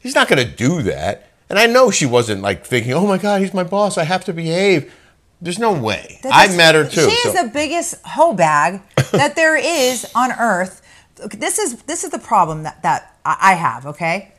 He's 0.00 0.14
not 0.14 0.28
going 0.28 0.46
to 0.46 0.52
do 0.54 0.82
that. 0.82 1.30
And 1.48 1.58
I 1.58 1.66
know 1.66 1.90
she 1.90 2.04
wasn't 2.04 2.42
like 2.42 2.66
thinking, 2.66 2.92
oh 2.92 3.06
my 3.06 3.16
god, 3.18 3.40
he's 3.40 3.54
my 3.54 3.62
boss. 3.62 3.96
I 3.96 4.04
have 4.04 4.24
to 4.26 4.32
behave. 4.34 4.92
There's 5.40 5.58
no 5.58 5.72
way. 5.72 6.20
I've 6.30 6.56
met 6.56 6.74
her 6.74 6.84
too. 6.84 7.08
She 7.08 7.28
is 7.28 7.34
so- 7.34 7.44
the 7.44 7.50
biggest 7.50 7.94
hoe 8.04 8.34
bag 8.34 8.82
that 9.12 9.34
there 9.34 9.56
is 9.56 10.10
on 10.14 10.30
earth. 10.32 10.82
This 11.16 11.58
is 11.58 11.82
this 11.84 12.04
is 12.04 12.10
the 12.10 12.18
problem 12.18 12.64
that, 12.64 12.82
that 12.82 13.16
I 13.24 13.36
I 13.40 13.54
have, 13.54 13.86
okay? 13.86 14.32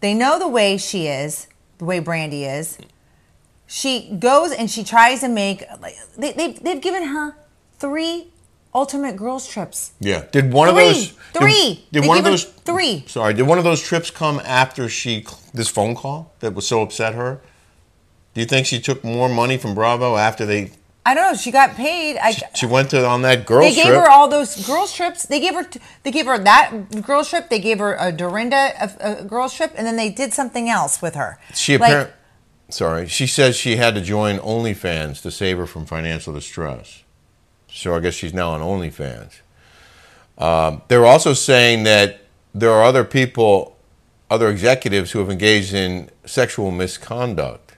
They 0.00 0.14
know 0.14 0.38
the 0.38 0.48
way 0.48 0.78
she 0.78 1.06
is, 1.06 1.46
the 1.78 1.84
way 1.84 2.00
Brandi 2.00 2.42
is. 2.58 2.78
She 3.74 4.14
goes 4.18 4.52
and 4.52 4.70
she 4.70 4.84
tries 4.84 5.20
to 5.20 5.28
make 5.28 5.64
like 5.80 5.96
they, 6.18 6.32
they 6.32 6.52
they've 6.52 6.80
given 6.80 7.04
her 7.04 7.34
three 7.78 8.26
ultimate 8.74 9.16
girls 9.16 9.48
trips. 9.48 9.92
Yeah. 9.98 10.26
Did 10.30 10.52
one 10.52 10.68
Three. 10.68 10.82
of 10.88 10.94
those 10.94 11.08
Three. 11.32 11.84
Did, 11.90 12.02
They 12.02 12.08
one 12.08 12.18
of 12.18 12.24
those 12.24 12.44
three. 12.44 13.04
Sorry. 13.06 13.32
Did 13.32 13.44
one 13.46 13.56
of 13.56 13.64
those 13.64 13.82
trips 13.82 14.10
come 14.10 14.42
after 14.44 14.90
she 14.90 15.24
this 15.54 15.68
phone 15.68 15.94
call 15.94 16.34
that 16.40 16.52
was 16.52 16.66
so 16.66 16.82
upset 16.82 17.14
her? 17.14 17.40
Do 18.34 18.42
you 18.42 18.46
think 18.46 18.66
she 18.66 18.78
took 18.78 19.02
more 19.02 19.30
money 19.30 19.56
from 19.56 19.74
Bravo 19.74 20.16
after 20.16 20.44
they 20.44 20.72
I 21.06 21.14
don't 21.14 21.32
know. 21.32 21.36
She 21.38 21.50
got 21.50 21.74
paid. 21.74 22.18
I, 22.18 22.32
she 22.54 22.66
went 22.66 22.90
to 22.90 23.04
on 23.06 23.22
that 23.22 23.46
girls 23.46 23.64
trip. 23.64 23.74
they 23.74 23.82
gave 23.82 23.92
trip? 23.92 24.04
her 24.04 24.10
all 24.10 24.28
those 24.28 24.66
girls 24.66 24.92
trips. 24.94 25.24
They 25.24 25.40
gave 25.40 25.54
her 25.54 25.66
they 26.02 26.10
gave 26.10 26.26
her 26.26 26.38
that 26.38 27.02
girls 27.02 27.30
trip. 27.30 27.48
They 27.48 27.58
gave 27.58 27.78
her 27.78 27.96
a 27.98 28.12
Dorinda 28.12 28.72
a, 28.80 29.22
a 29.22 29.24
girls 29.24 29.54
trip, 29.54 29.72
and 29.76 29.86
then 29.86 29.96
they 29.96 30.10
did 30.10 30.34
something 30.34 30.68
else 30.68 31.00
with 31.00 31.14
her. 31.14 31.38
she 31.54 31.78
Like, 31.78 31.88
apparently 31.90 32.16
sorry. 32.72 33.06
She 33.08 33.26
says 33.26 33.56
she 33.56 33.76
had 33.76 33.94
to 33.94 34.00
join 34.00 34.38
OnlyFans 34.38 35.22
to 35.22 35.30
save 35.30 35.58
her 35.58 35.66
from 35.66 35.86
financial 35.86 36.32
distress. 36.32 37.02
So 37.70 37.94
I 37.94 38.00
guess 38.00 38.14
she's 38.14 38.34
now 38.34 38.50
on 38.50 38.60
OnlyFans. 38.60 39.40
Um, 40.38 40.82
they're 40.88 41.06
also 41.06 41.34
saying 41.34 41.84
that 41.84 42.20
there 42.54 42.70
are 42.72 42.82
other 42.82 43.04
people, 43.04 43.76
other 44.30 44.48
executives 44.50 45.12
who 45.12 45.20
have 45.20 45.30
engaged 45.30 45.72
in 45.72 46.10
sexual 46.24 46.70
misconduct. 46.70 47.76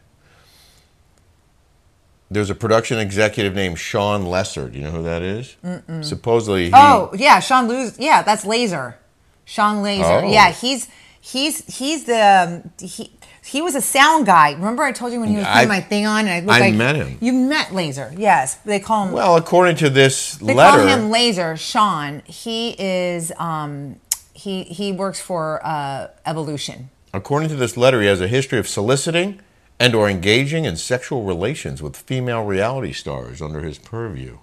There's 2.31 2.51
a 2.51 2.55
production 2.55 2.99
executive 2.99 3.55
named 3.55 3.79
Sean 3.79 4.27
Lesser. 4.27 4.69
Do 4.69 4.79
you 4.79 4.85
know 4.85 4.91
who 4.91 5.03
that 5.05 5.23
is? 5.23 5.57
Supposedly, 6.01 6.67
he, 6.67 6.71
Oh 6.75 7.13
yeah, 7.15 7.39
Sean 7.39 7.69
Luz. 7.69 7.99
Yeah, 7.99 8.23
that's 8.23 8.45
Laser. 8.45 8.99
Sean 9.45 9.83
Laser. 9.83 10.05
Oh. 10.25 10.29
Yeah, 10.33 10.51
he's 10.51 10.89
he's 11.21 11.65
he's 11.79 12.05
the 12.05 12.65
um, 12.65 12.71
he. 12.81 13.13
He 13.45 13.61
was 13.61 13.75
a 13.75 13.81
sound 13.81 14.27
guy. 14.27 14.53
Remember, 14.53 14.83
I 14.83 14.93
told 14.93 15.13
you 15.13 15.21
when 15.21 15.29
he 15.29 15.37
was 15.37 15.45
putting 15.45 15.63
I- 15.63 15.67
my 15.67 15.81
thing 15.81 16.07
on, 16.07 16.21
and 16.27 16.31
I 16.31 16.41
looked 16.41 16.51
I 16.51 16.61
like 16.61 16.75
met 16.75 16.97
him. 16.97 17.19
You 17.21 17.33
met 17.33 17.75
Laser, 17.75 18.13
yes. 18.17 18.55
They 18.65 18.81
call 18.81 19.07
him. 19.07 19.13
well, 19.13 19.37
according 19.37 19.77
to 19.77 19.91
this 19.91 20.37
they 20.37 20.55
letter, 20.55 20.79
call 20.79 20.87
him 20.87 21.11
Laser. 21.11 21.57
Sean. 21.57 22.23
He 22.25 22.75
is. 22.79 23.33
Um, 23.39 23.97
he 24.33 24.65
he 24.65 24.93
works 24.93 25.21
for 25.21 25.61
uh, 25.65 26.09
Evolution. 26.27 26.91
According 27.13 27.49
to 27.51 27.57
this 27.57 27.77
letter, 27.77 28.01
he 28.01 28.09
has 28.09 28.21
a 28.21 28.29
history 28.29 28.59
of 28.59 28.67
soliciting 28.67 29.41
and 29.79 29.95
or 29.95 30.09
engaging 30.09 30.65
in 30.65 30.77
sexual 30.77 31.23
relations 31.25 31.83
with 31.83 31.97
female 31.97 32.45
reality 32.45 32.93
stars 32.93 33.41
under 33.43 33.61
his 33.61 33.79
purview. 33.79 34.39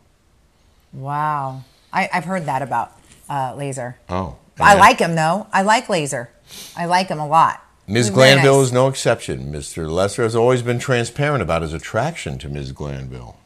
Wow, 0.94 1.64
I, 1.92 2.10
I've 2.14 2.26
heard 2.26 2.46
that 2.46 2.62
about 2.62 2.92
uh, 3.30 3.56
Laser. 3.58 3.98
Oh. 4.10 4.38
I 4.60 4.76
like 4.76 5.00
him 5.00 5.16
though. 5.16 5.48
I 5.52 5.64
like 5.64 5.90
Laser. 5.90 6.30
I 6.78 6.86
like 6.86 7.08
him 7.08 7.20
a 7.20 7.28
lot. 7.28 7.66
Ms. 7.88 8.10
Glanville 8.10 8.62
is 8.62 8.72
no 8.72 8.88
exception. 8.88 9.52
Mr. 9.52 9.90
Lesser 9.90 10.24
has 10.24 10.36
always 10.36 10.62
been 10.62 10.80
transparent 10.80 11.42
about 11.42 11.62
his 11.62 11.74
attraction 11.74 12.38
to 12.40 12.50
Ms. 12.50 12.72
Glanville. 12.72 13.38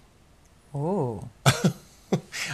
Ooh. 0.75 1.27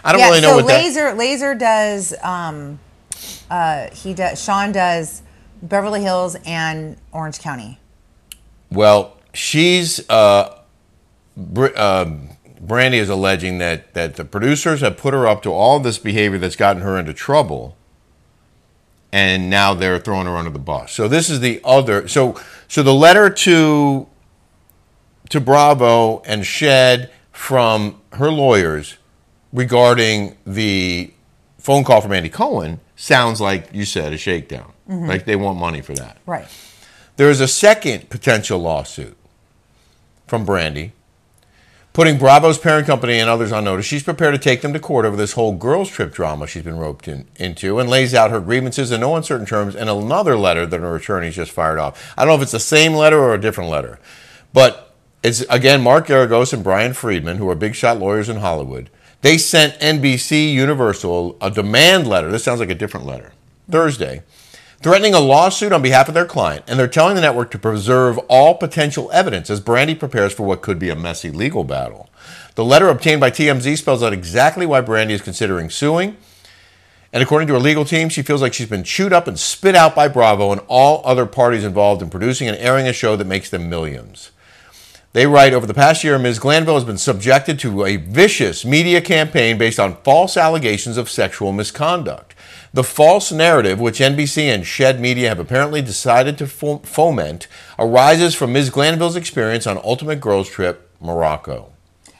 I 0.03 0.11
don't 0.11 0.19
yeah, 0.19 0.27
really 0.27 0.41
know 0.41 0.49
so 0.49 0.55
what 0.57 0.67
that. 0.67 0.83
Laser 0.83 1.13
Laser 1.13 1.55
does 1.55 2.13
um 2.23 2.79
uh 3.49 3.89
he 3.93 4.13
does 4.13 4.41
Sean 4.41 4.71
does 4.71 5.21
Beverly 5.61 6.01
Hills 6.01 6.35
and 6.45 6.97
Orange 7.11 7.39
County. 7.39 7.79
Well, 8.71 9.17
she's 9.33 10.07
uh, 10.09 10.57
Br- 11.35 11.77
um 11.77 12.29
Brandi 12.65 12.93
is 12.99 13.09
alleging 13.09 13.57
that 13.57 13.93
that 13.93 14.15
the 14.15 14.25
producers 14.25 14.81
have 14.81 14.97
put 14.97 15.13
her 15.13 15.27
up 15.27 15.41
to 15.43 15.51
all 15.51 15.79
this 15.79 15.97
behavior 15.97 16.37
that's 16.37 16.55
gotten 16.55 16.81
her 16.83 16.97
into 16.97 17.13
trouble, 17.13 17.75
and 19.11 19.49
now 19.49 19.73
they're 19.73 19.99
throwing 19.99 20.25
her 20.25 20.35
under 20.35 20.51
the 20.51 20.59
bus. 20.59 20.91
So 20.91 21.07
this 21.07 21.29
is 21.29 21.39
the 21.39 21.61
other. 21.63 22.07
So 22.07 22.39
so 22.67 22.83
the 22.83 22.93
letter 22.93 23.29
to 23.29 24.07
to 25.29 25.39
Bravo 25.39 26.21
and 26.25 26.45
Shed 26.45 27.11
from 27.31 28.01
her 28.13 28.31
lawyers 28.31 28.97
regarding 29.53 30.37
the 30.45 31.13
phone 31.57 31.83
call 31.83 32.01
from 32.01 32.11
Andy 32.13 32.29
Cohen 32.29 32.79
sounds 32.95 33.41
like 33.41 33.69
you 33.73 33.85
said 33.85 34.13
a 34.13 34.17
shakedown. 34.17 34.73
Mm-hmm. 34.89 35.07
Like 35.07 35.25
they 35.25 35.35
want 35.35 35.57
money 35.57 35.81
for 35.81 35.93
that. 35.93 36.17
Right. 36.25 36.47
There 37.17 37.29
is 37.29 37.39
a 37.39 37.47
second 37.47 38.09
potential 38.09 38.59
lawsuit 38.59 39.17
from 40.27 40.45
Brandi, 40.45 40.91
putting 41.93 42.17
Bravo's 42.17 42.57
parent 42.57 42.87
company 42.87 43.19
and 43.19 43.29
others 43.29 43.51
on 43.51 43.65
notice. 43.65 43.85
She's 43.85 44.03
prepared 44.03 44.33
to 44.33 44.39
take 44.39 44.61
them 44.61 44.73
to 44.73 44.79
court 44.79 45.05
over 45.05 45.17
this 45.17 45.33
whole 45.33 45.53
girls' 45.53 45.89
trip 45.89 46.13
drama 46.13 46.47
she's 46.47 46.63
been 46.63 46.77
roped 46.77 47.07
in, 47.07 47.27
into 47.35 47.79
and 47.79 47.89
lays 47.89 48.13
out 48.13 48.31
her 48.31 48.39
grievances 48.39 48.91
in 48.91 49.01
no 49.01 49.15
uncertain 49.15 49.45
terms 49.45 49.75
in 49.75 49.87
another 49.89 50.37
letter 50.37 50.65
that 50.65 50.79
her 50.79 50.95
attorneys 50.95 51.35
just 51.35 51.51
fired 51.51 51.79
off. 51.79 52.13
I 52.17 52.23
don't 52.23 52.29
know 52.29 52.35
if 52.35 52.41
it's 52.43 52.51
the 52.51 52.59
same 52.59 52.93
letter 52.93 53.19
or 53.19 53.33
a 53.33 53.41
different 53.41 53.69
letter, 53.69 53.99
but 54.53 54.93
it's 55.23 55.41
again 55.49 55.81
Mark 55.81 56.07
Geragos 56.07 56.53
and 56.53 56.63
Brian 56.63 56.93
Friedman, 56.93 57.37
who 57.37 57.49
are 57.49 57.55
big 57.55 57.75
shot 57.75 57.99
lawyers 57.99 58.29
in 58.29 58.37
Hollywood. 58.37 58.89
They 59.21 59.37
sent 59.37 59.79
NBC 59.79 60.51
Universal 60.51 61.37
a 61.41 61.51
demand 61.51 62.07
letter. 62.07 62.31
This 62.31 62.43
sounds 62.43 62.59
like 62.59 62.71
a 62.71 62.75
different 62.75 63.05
letter. 63.05 63.33
Thursday 63.69 64.23
threatening 64.81 65.13
a 65.13 65.19
lawsuit 65.19 65.71
on 65.71 65.81
behalf 65.81 66.07
of 66.07 66.13
their 66.13 66.25
client, 66.25 66.65
and 66.67 66.79
they're 66.79 66.87
telling 66.87 67.15
the 67.15 67.21
network 67.21 67.51
to 67.51 67.59
preserve 67.59 68.17
all 68.27 68.55
potential 68.55 69.09
evidence 69.13 69.49
as 69.49 69.61
Brandi 69.61 69.97
prepares 69.97 70.33
for 70.33 70.43
what 70.43 70.61
could 70.61 70.79
be 70.79 70.89
a 70.89 70.95
messy 70.95 71.29
legal 71.29 71.63
battle. 71.63 72.09
The 72.55 72.65
letter 72.65 72.89
obtained 72.89 73.21
by 73.21 73.31
TMZ 73.31 73.77
spells 73.77 74.03
out 74.03 74.13
exactly 74.13 74.65
why 74.65 74.81
Brandi 74.81 75.11
is 75.11 75.21
considering 75.21 75.69
suing. 75.69 76.17
And 77.13 77.21
according 77.21 77.47
to 77.49 77.53
her 77.53 77.59
legal 77.59 77.85
team, 77.85 78.09
she 78.09 78.21
feels 78.21 78.41
like 78.41 78.53
she's 78.53 78.69
been 78.69 78.83
chewed 78.83 79.13
up 79.13 79.27
and 79.27 79.39
spit 79.39 79.75
out 79.75 79.95
by 79.95 80.07
Bravo 80.07 80.51
and 80.51 80.61
all 80.67 81.01
other 81.05 81.25
parties 81.25 81.63
involved 81.63 82.01
in 82.01 82.09
producing 82.09 82.47
and 82.47 82.57
airing 82.57 82.87
a 82.87 82.93
show 82.93 83.15
that 83.15 83.27
makes 83.27 83.49
them 83.49 83.69
millions. 83.69 84.31
They 85.13 85.27
write 85.27 85.53
over 85.53 85.65
the 85.65 85.73
past 85.73 86.05
year, 86.05 86.17
Ms. 86.17 86.39
Glanville 86.39 86.75
has 86.75 86.85
been 86.85 86.97
subjected 86.97 87.59
to 87.59 87.83
a 87.83 87.97
vicious 87.97 88.63
media 88.63 89.01
campaign 89.01 89.57
based 89.57 89.79
on 89.79 89.97
false 90.03 90.37
allegations 90.37 90.95
of 90.95 91.09
sexual 91.09 91.51
misconduct. 91.51 92.33
The 92.73 92.83
false 92.83 93.31
narrative, 93.33 93.81
which 93.81 93.99
NBC 93.99 94.43
and 94.43 94.65
Shed 94.65 94.99
Media 95.01 95.27
have 95.29 95.39
apparently 95.39 95.81
decided 95.81 96.37
to 96.37 96.47
foment, 96.47 97.47
arises 97.77 98.33
from 98.33 98.53
Ms. 98.53 98.69
Glanville's 98.69 99.17
experience 99.17 99.67
on 99.67 99.77
Ultimate 99.83 100.21
Girls 100.21 100.49
Trip, 100.49 100.89
Morocco. 101.01 101.73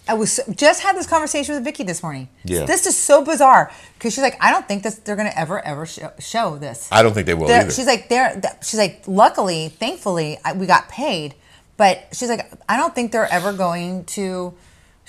I 0.10 0.14
was 0.16 0.42
just 0.54 0.82
had 0.82 0.98
this 0.98 1.08
conversation 1.08 1.56
with 1.56 1.64
Vicki 1.64 1.84
this 1.84 2.04
morning. 2.04 2.28
Yeah. 2.44 2.66
This 2.66 2.86
is 2.86 2.98
so 2.98 3.24
bizarre 3.24 3.72
because 3.94 4.14
she's 4.14 4.24
like, 4.24 4.36
I 4.44 4.52
don't 4.52 4.68
think 4.68 4.84
that 4.84 5.06
they're 5.06 5.16
gonna 5.16 5.32
ever 5.38 5.64
ever 5.66 5.86
show, 5.86 6.12
show 6.20 6.58
this. 6.58 6.90
I 6.92 7.02
don't 7.02 7.14
think 7.14 7.28
they 7.28 7.34
will 7.34 7.48
They're- 7.48 7.62
either. 7.62 7.72
She's 7.72 7.86
like, 7.86 8.10
they're. 8.10 8.32
th- 8.34 8.56
She's 8.62 8.80
like, 8.80 9.04
luckily, 9.08 9.70
thankfully, 9.70 10.38
I, 10.44 10.52
we 10.52 10.66
got 10.66 10.90
paid, 10.90 11.36
but 11.78 12.08
she's 12.12 12.28
like, 12.28 12.52
I 12.68 12.76
don't 12.76 12.94
think 12.94 13.14
they're 13.14 13.32
ever 13.32 13.54
going 13.54 14.04
to 14.06 14.54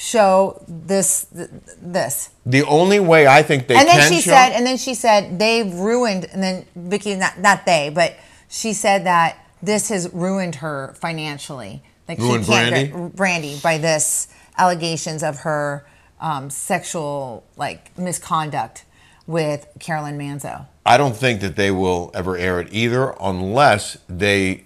show 0.02 0.60
this 0.66 1.26
th- 1.26 1.48
this. 1.80 2.30
the 2.44 2.64
only 2.64 2.98
way 2.98 3.28
I 3.28 3.42
think 3.44 3.68
they 3.68 3.76
and 3.76 3.86
then 3.86 4.10
she 4.12 4.20
show- 4.20 4.32
said, 4.32 4.50
and 4.50 4.66
then 4.66 4.76
she 4.76 4.94
said 4.94 5.38
they've 5.38 5.72
ruined. 5.72 6.24
And 6.32 6.42
then 6.42 6.66
Vicki, 6.74 7.14
not 7.14 7.38
not 7.38 7.64
they, 7.66 7.88
but 7.94 8.16
she 8.48 8.72
said 8.72 9.06
that 9.06 9.38
this 9.62 9.88
has 9.90 10.12
ruined 10.12 10.56
her 10.56 10.94
financially. 10.98 11.82
Like 12.08 12.18
Ruined 12.18 12.44
she 12.44 12.50
can't 12.50 12.74
Brandi? 12.74 12.90
get 12.90 13.16
Brandi 13.16 13.62
by 13.62 13.78
this 13.78 14.26
allegations 14.58 15.22
of 15.22 15.38
her 15.40 15.86
um, 16.20 16.50
sexual 16.50 17.44
like 17.56 17.96
misconduct 17.96 18.84
with 19.28 19.68
Caroline 19.78 20.18
Manzo. 20.18 20.66
I 20.84 20.96
don't 20.96 21.16
think 21.16 21.40
that 21.42 21.54
they 21.54 21.70
will 21.70 22.10
ever 22.12 22.36
air 22.36 22.58
it 22.60 22.68
either 22.72 23.14
unless 23.20 23.96
they 24.08 24.64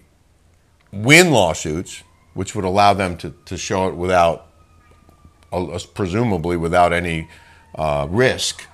win 0.90 1.30
lawsuits, 1.30 2.02
which 2.32 2.54
would 2.54 2.64
allow 2.64 2.94
them 2.94 3.18
to, 3.18 3.34
to 3.44 3.58
show 3.58 3.86
it 3.88 3.94
without, 3.94 4.46
presumably 5.94 6.56
without 6.56 6.92
any 6.92 7.28
uh, 7.74 8.06
risk. 8.10 8.66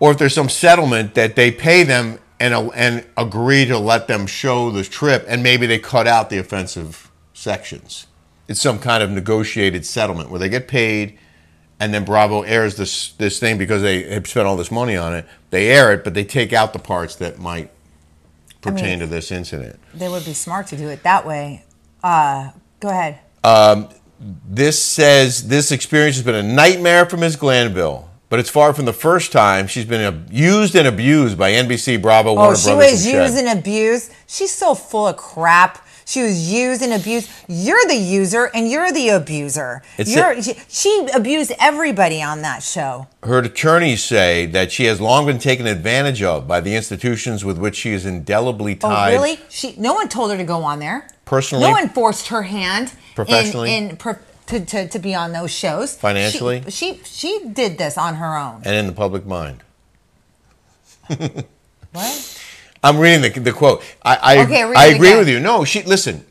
Or 0.00 0.12
if 0.12 0.18
there's 0.18 0.34
some 0.34 0.48
settlement 0.48 1.14
that 1.14 1.36
they 1.36 1.50
pay 1.50 1.82
them 1.82 2.18
and, 2.40 2.52
uh, 2.52 2.68
and 2.74 3.06
agree 3.16 3.64
to 3.66 3.78
let 3.78 4.08
them 4.08 4.26
show 4.26 4.70
the 4.70 4.84
trip 4.84 5.24
and 5.28 5.42
maybe 5.42 5.66
they 5.66 5.78
cut 5.78 6.06
out 6.06 6.30
the 6.30 6.38
offensive 6.38 7.10
sections. 7.32 8.06
It's 8.48 8.60
some 8.60 8.78
kind 8.78 9.02
of 9.02 9.10
negotiated 9.10 9.86
settlement 9.86 10.30
where 10.30 10.38
they 10.38 10.48
get 10.48 10.68
paid 10.68 11.18
and 11.80 11.92
then 11.92 12.04
Bravo 12.04 12.42
airs 12.42 12.76
this 12.76 13.12
this 13.12 13.38
thing 13.38 13.58
because 13.58 13.82
they 13.82 14.02
have 14.04 14.26
spent 14.26 14.46
all 14.46 14.56
this 14.56 14.70
money 14.70 14.96
on 14.96 15.14
it. 15.14 15.26
They 15.50 15.70
air 15.70 15.92
it, 15.92 16.04
but 16.04 16.14
they 16.14 16.24
take 16.24 16.52
out 16.52 16.72
the 16.72 16.78
parts 16.78 17.16
that 17.16 17.38
might 17.38 17.70
pertain 18.60 19.00
to 19.00 19.06
this 19.06 19.30
incident. 19.30 19.78
They 19.92 20.08
would 20.08 20.24
be 20.24 20.34
smart 20.34 20.66
to 20.68 20.76
do 20.76 20.88
it 20.88 21.02
that 21.02 21.26
way. 21.26 21.64
Uh, 22.02 22.52
go 22.80 22.88
ahead. 22.88 23.20
This 24.20 24.82
says 24.82 25.48
this 25.48 25.72
experience 25.72 26.16
has 26.16 26.24
been 26.24 26.34
a 26.34 26.42
nightmare 26.42 27.04
for 27.06 27.16
Ms. 27.16 27.36
Glanville, 27.36 28.08
but 28.28 28.38
it's 28.38 28.48
far 28.50 28.72
from 28.72 28.84
the 28.84 28.92
first 28.92 29.32
time 29.32 29.66
she's 29.66 29.84
been 29.84 30.26
used 30.30 30.74
and 30.76 30.86
abused 30.88 31.36
by 31.36 31.50
NBC, 31.52 32.00
Bravo, 32.00 32.30
Oh, 32.30 32.34
Warner 32.34 32.56
she 32.56 32.66
Brothers, 32.68 32.92
was 32.92 33.04
and 33.06 33.12
Shed. 33.12 33.22
used 33.22 33.38
and 33.46 33.58
abused. 33.58 34.12
She's 34.26 34.52
so 34.52 34.74
full 34.74 35.08
of 35.08 35.16
crap. 35.16 35.83
She 36.06 36.22
was 36.22 36.52
used 36.52 36.82
and 36.82 36.92
abused. 36.92 37.30
You're 37.48 37.86
the 37.86 37.94
user 37.96 38.50
and 38.54 38.70
you're 38.70 38.92
the 38.92 39.08
abuser. 39.08 39.82
You're, 39.98 40.42
she, 40.42 40.54
she 40.68 41.08
abused 41.14 41.52
everybody 41.58 42.22
on 42.22 42.42
that 42.42 42.62
show. 42.62 43.06
Her 43.22 43.38
attorneys 43.38 44.04
say 44.04 44.46
that 44.46 44.70
she 44.70 44.84
has 44.84 45.00
long 45.00 45.24
been 45.26 45.38
taken 45.38 45.66
advantage 45.66 46.22
of 46.22 46.46
by 46.46 46.60
the 46.60 46.74
institutions 46.76 47.44
with 47.44 47.58
which 47.58 47.76
she 47.76 47.90
is 47.92 48.04
indelibly 48.04 48.74
tied. 48.74 48.88
Oh, 48.88 48.94
tied. 48.94 49.12
really? 49.12 49.40
She 49.48 49.74
no 49.78 49.94
one 49.94 50.08
told 50.08 50.30
her 50.30 50.36
to 50.36 50.44
go 50.44 50.62
on 50.62 50.78
there. 50.78 51.08
Personally? 51.24 51.64
no 51.64 51.70
one 51.70 51.88
forced 51.88 52.28
her 52.28 52.42
hand 52.42 52.88
in- 52.90 52.98
Professionally? 53.14 53.74
in, 53.74 53.96
pro- 53.96 54.18
to, 54.46 54.60
to, 54.64 54.88
to 54.88 54.98
be 54.98 55.14
on 55.14 55.32
those 55.32 55.50
shows. 55.50 55.96
Financially? 55.96 56.62
she, 56.68 56.96
she 56.98 57.00
she 57.04 57.48
did 57.48 57.78
this 57.78 57.96
on 57.96 58.16
her 58.16 58.36
own. 58.36 58.60
and 58.64 58.74
in 58.76 58.86
the 58.86 58.92
public 58.92 59.24
mind. 59.24 59.62
What? 61.92 62.43
I'm 62.84 62.98
reading 62.98 63.22
the, 63.22 63.40
the 63.40 63.52
quote. 63.52 63.82
I 64.02 64.16
I, 64.16 64.42
Okay, 64.44 64.64
read 64.64 64.76
I 64.76 64.84
agree 64.86 65.08
again. 65.08 65.18
with 65.18 65.28
you. 65.28 65.40
No, 65.40 65.64
she 65.64 65.82
listen. 65.82 66.24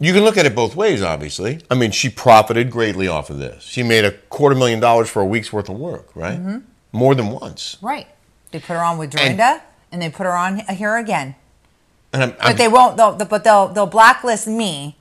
You 0.00 0.12
can 0.12 0.22
look 0.22 0.36
at 0.36 0.46
it 0.46 0.54
both 0.54 0.76
ways, 0.76 1.02
obviously. 1.02 1.60
I 1.68 1.74
mean, 1.74 1.90
she 1.90 2.08
profited 2.08 2.70
greatly 2.70 3.08
off 3.08 3.30
of 3.30 3.38
this. 3.38 3.64
She 3.64 3.82
made 3.82 4.04
a 4.04 4.12
quarter 4.12 4.54
million 4.54 4.78
dollars 4.78 5.10
for 5.10 5.20
a 5.22 5.26
week's 5.26 5.52
worth 5.52 5.68
of 5.68 5.76
work, 5.76 6.14
right? 6.14 6.38
Mm-hmm. 6.38 6.58
More 6.92 7.16
than 7.16 7.30
once. 7.30 7.76
Right. 7.82 8.06
They 8.52 8.60
put 8.60 8.74
her 8.74 8.82
on 8.84 8.96
with 8.98 9.10
Dorinda, 9.10 9.60
and, 9.90 10.00
they 10.00 10.08
put 10.08 10.24
her 10.24 10.36
on 10.36 10.58
here 10.58 10.96
again. 10.96 11.34
And 12.12 12.22
I'm, 12.22 12.30
But 12.30 12.42
I'm- 12.46 12.56
they 12.56 12.68
won't. 12.68 12.96
They'll, 12.96 13.14
but 13.16 13.42
they'll 13.44 13.68
they'll 13.68 13.86
blacklist 13.86 14.46
me 14.46 14.96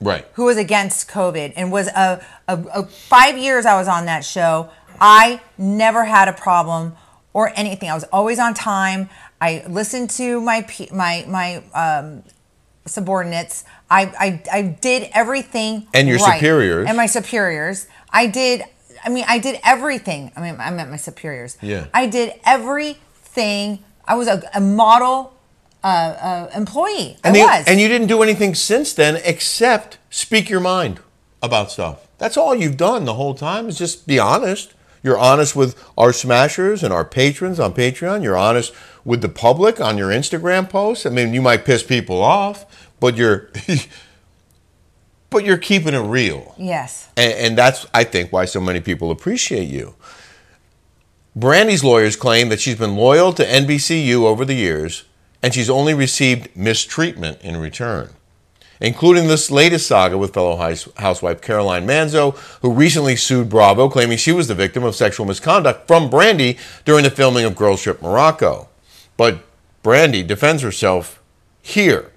right. 0.00 0.26
who 0.34 0.44
was 0.46 0.56
against 0.56 1.08
COVID 1.08 1.52
and 1.56 1.70
was 1.70 1.86
a, 1.88 2.20
a, 2.48 2.58
a 2.74 2.86
five 2.86 3.38
years 3.38 3.64
I 3.66 3.78
was 3.78 3.86
on 3.88 4.04
that 4.06 4.24
show. 4.24 4.68
I 5.00 5.40
never 5.56 6.04
had 6.04 6.26
a 6.28 6.32
problem 6.32 6.94
or 7.32 7.52
anything. 7.54 7.88
I 7.88 7.94
was 7.94 8.04
always 8.12 8.38
on 8.40 8.52
time. 8.54 9.08
I 9.40 9.64
listened 9.68 10.10
to 10.10 10.40
my 10.40 10.66
my 10.92 11.24
my 11.28 11.62
um, 11.74 12.22
subordinates. 12.86 13.64
I, 13.90 14.02
I 14.18 14.42
I 14.58 14.62
did 14.62 15.08
everything 15.12 15.86
And 15.94 16.08
your 16.08 16.18
right. 16.18 16.34
superiors. 16.34 16.86
and 16.88 16.96
my 16.96 17.06
superiors. 17.06 17.86
I 18.10 18.26
did. 18.26 18.62
I 19.04 19.08
mean, 19.08 19.24
I 19.28 19.38
did 19.38 19.58
everything. 19.64 20.30
I 20.36 20.40
mean, 20.42 20.56
I 20.58 20.70
meant 20.70 20.90
my 20.90 20.98
superiors. 20.98 21.56
Yeah. 21.62 21.86
I 21.94 22.06
did 22.06 22.34
everything. 22.44 23.82
I 24.06 24.14
was 24.14 24.28
a, 24.28 24.42
a 24.54 24.60
model 24.60 25.32
uh, 25.82 25.86
uh, 25.86 26.50
employee. 26.54 27.16
And, 27.24 27.34
I 27.34 27.38
they- 27.38 27.42
was. 27.44 27.64
and 27.66 27.80
you 27.80 27.88
didn't 27.88 28.08
do 28.08 28.22
anything 28.22 28.54
since 28.54 28.92
then 28.92 29.16
except 29.24 29.96
speak 30.10 30.50
your 30.50 30.60
mind 30.60 31.00
about 31.42 31.70
stuff. 31.70 32.06
That's 32.18 32.36
all 32.36 32.54
you've 32.54 32.76
done 32.76 33.06
the 33.06 33.14
whole 33.14 33.34
time 33.34 33.68
is 33.70 33.78
just 33.78 34.06
be 34.06 34.18
honest. 34.18 34.74
You're 35.02 35.18
honest 35.18 35.56
with 35.56 35.82
our 35.96 36.12
smashers 36.12 36.82
and 36.82 36.92
our 36.92 37.04
patrons 37.04 37.58
on 37.58 37.72
Patreon. 37.72 38.22
You're 38.22 38.36
honest 38.36 38.72
with 39.04 39.22
the 39.22 39.28
public 39.28 39.80
on 39.80 39.96
your 39.96 40.10
Instagram 40.10 40.68
posts. 40.68 41.06
I 41.06 41.10
mean, 41.10 41.32
you 41.32 41.40
might 41.40 41.64
piss 41.64 41.82
people 41.82 42.22
off, 42.22 42.90
but 43.00 43.16
you're 43.16 43.50
but 45.30 45.44
you're 45.44 45.58
keeping 45.58 45.94
it 45.94 46.00
real. 46.00 46.54
yes. 46.58 47.08
And, 47.16 47.32
and 47.32 47.58
that's, 47.58 47.86
I 47.94 48.04
think, 48.04 48.32
why 48.32 48.44
so 48.44 48.60
many 48.60 48.80
people 48.80 49.10
appreciate 49.10 49.68
you. 49.68 49.94
Brandi's 51.36 51.84
lawyers 51.84 52.16
claim 52.16 52.48
that 52.48 52.60
she's 52.60 52.76
been 52.76 52.96
loyal 52.96 53.32
to 53.34 53.44
NBCU 53.44 54.24
over 54.24 54.44
the 54.44 54.54
years, 54.54 55.04
and 55.42 55.54
she's 55.54 55.70
only 55.70 55.94
received 55.94 56.54
mistreatment 56.56 57.40
in 57.42 57.56
return. 57.56 58.10
Including 58.80 59.28
this 59.28 59.50
latest 59.50 59.86
saga 59.86 60.16
with 60.16 60.32
fellow 60.32 60.56
housewife 60.56 61.42
Caroline 61.42 61.86
Manzo, 61.86 62.34
who 62.62 62.72
recently 62.72 63.14
sued 63.14 63.50
Bravo, 63.50 63.90
claiming 63.90 64.16
she 64.16 64.32
was 64.32 64.48
the 64.48 64.54
victim 64.54 64.84
of 64.84 64.94
sexual 64.94 65.26
misconduct 65.26 65.86
from 65.86 66.08
Brandi 66.08 66.58
during 66.86 67.04
the 67.04 67.10
filming 67.10 67.44
of 67.44 67.54
Girls 67.54 67.82
Trip 67.82 68.00
Morocco. 68.00 68.68
But 69.18 69.44
Brandi 69.82 70.26
defends 70.26 70.62
herself 70.62 71.22
here. 71.60 72.10